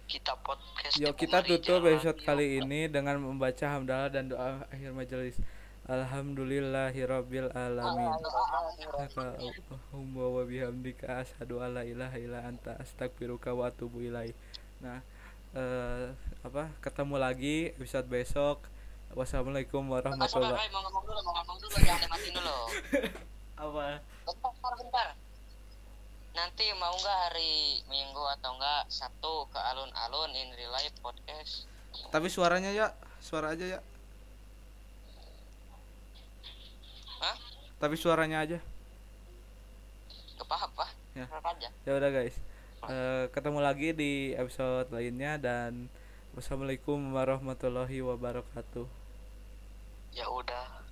[0.08, 5.36] kita podcast Yo kita tutup episode kali ini dengan membaca hamdalah dan doa akhir majelis.
[5.84, 8.16] Alhamdulillahirabbil alamin.
[8.96, 14.32] Allahumma wa bihamdika asyhadu alla ilaha illa anta astaghfiruka wa atubu ilaik.
[14.80, 15.04] Nah,
[15.52, 16.72] eh, apa?
[16.80, 18.64] Ketemu lagi episode besok.
[19.12, 22.58] Wassalamualaikum warahmatullahi Bay, mau ngomong dulu, mau ngomong dulu, jangan matiin dulu.
[23.68, 23.86] Apa?
[24.26, 25.08] Bentar, bentar.
[26.34, 31.70] Nanti mau nggak hari Minggu atau enggak Sabtu ke alun-alun in real life podcast.
[32.10, 32.90] Tapi suaranya ya,
[33.22, 33.80] suara aja ya.
[37.22, 37.36] Hah?
[37.78, 38.58] Tapi suaranya aja.
[40.34, 40.86] Kepaham apa?
[41.14, 41.30] Ya.
[41.30, 41.70] Aja.
[41.86, 42.34] ya udah guys
[42.84, 45.88] Eh, ketemu lagi di episode lainnya dan
[46.36, 48.84] wassalamualaikum warahmatullahi wabarakatuh
[50.12, 50.83] ya udah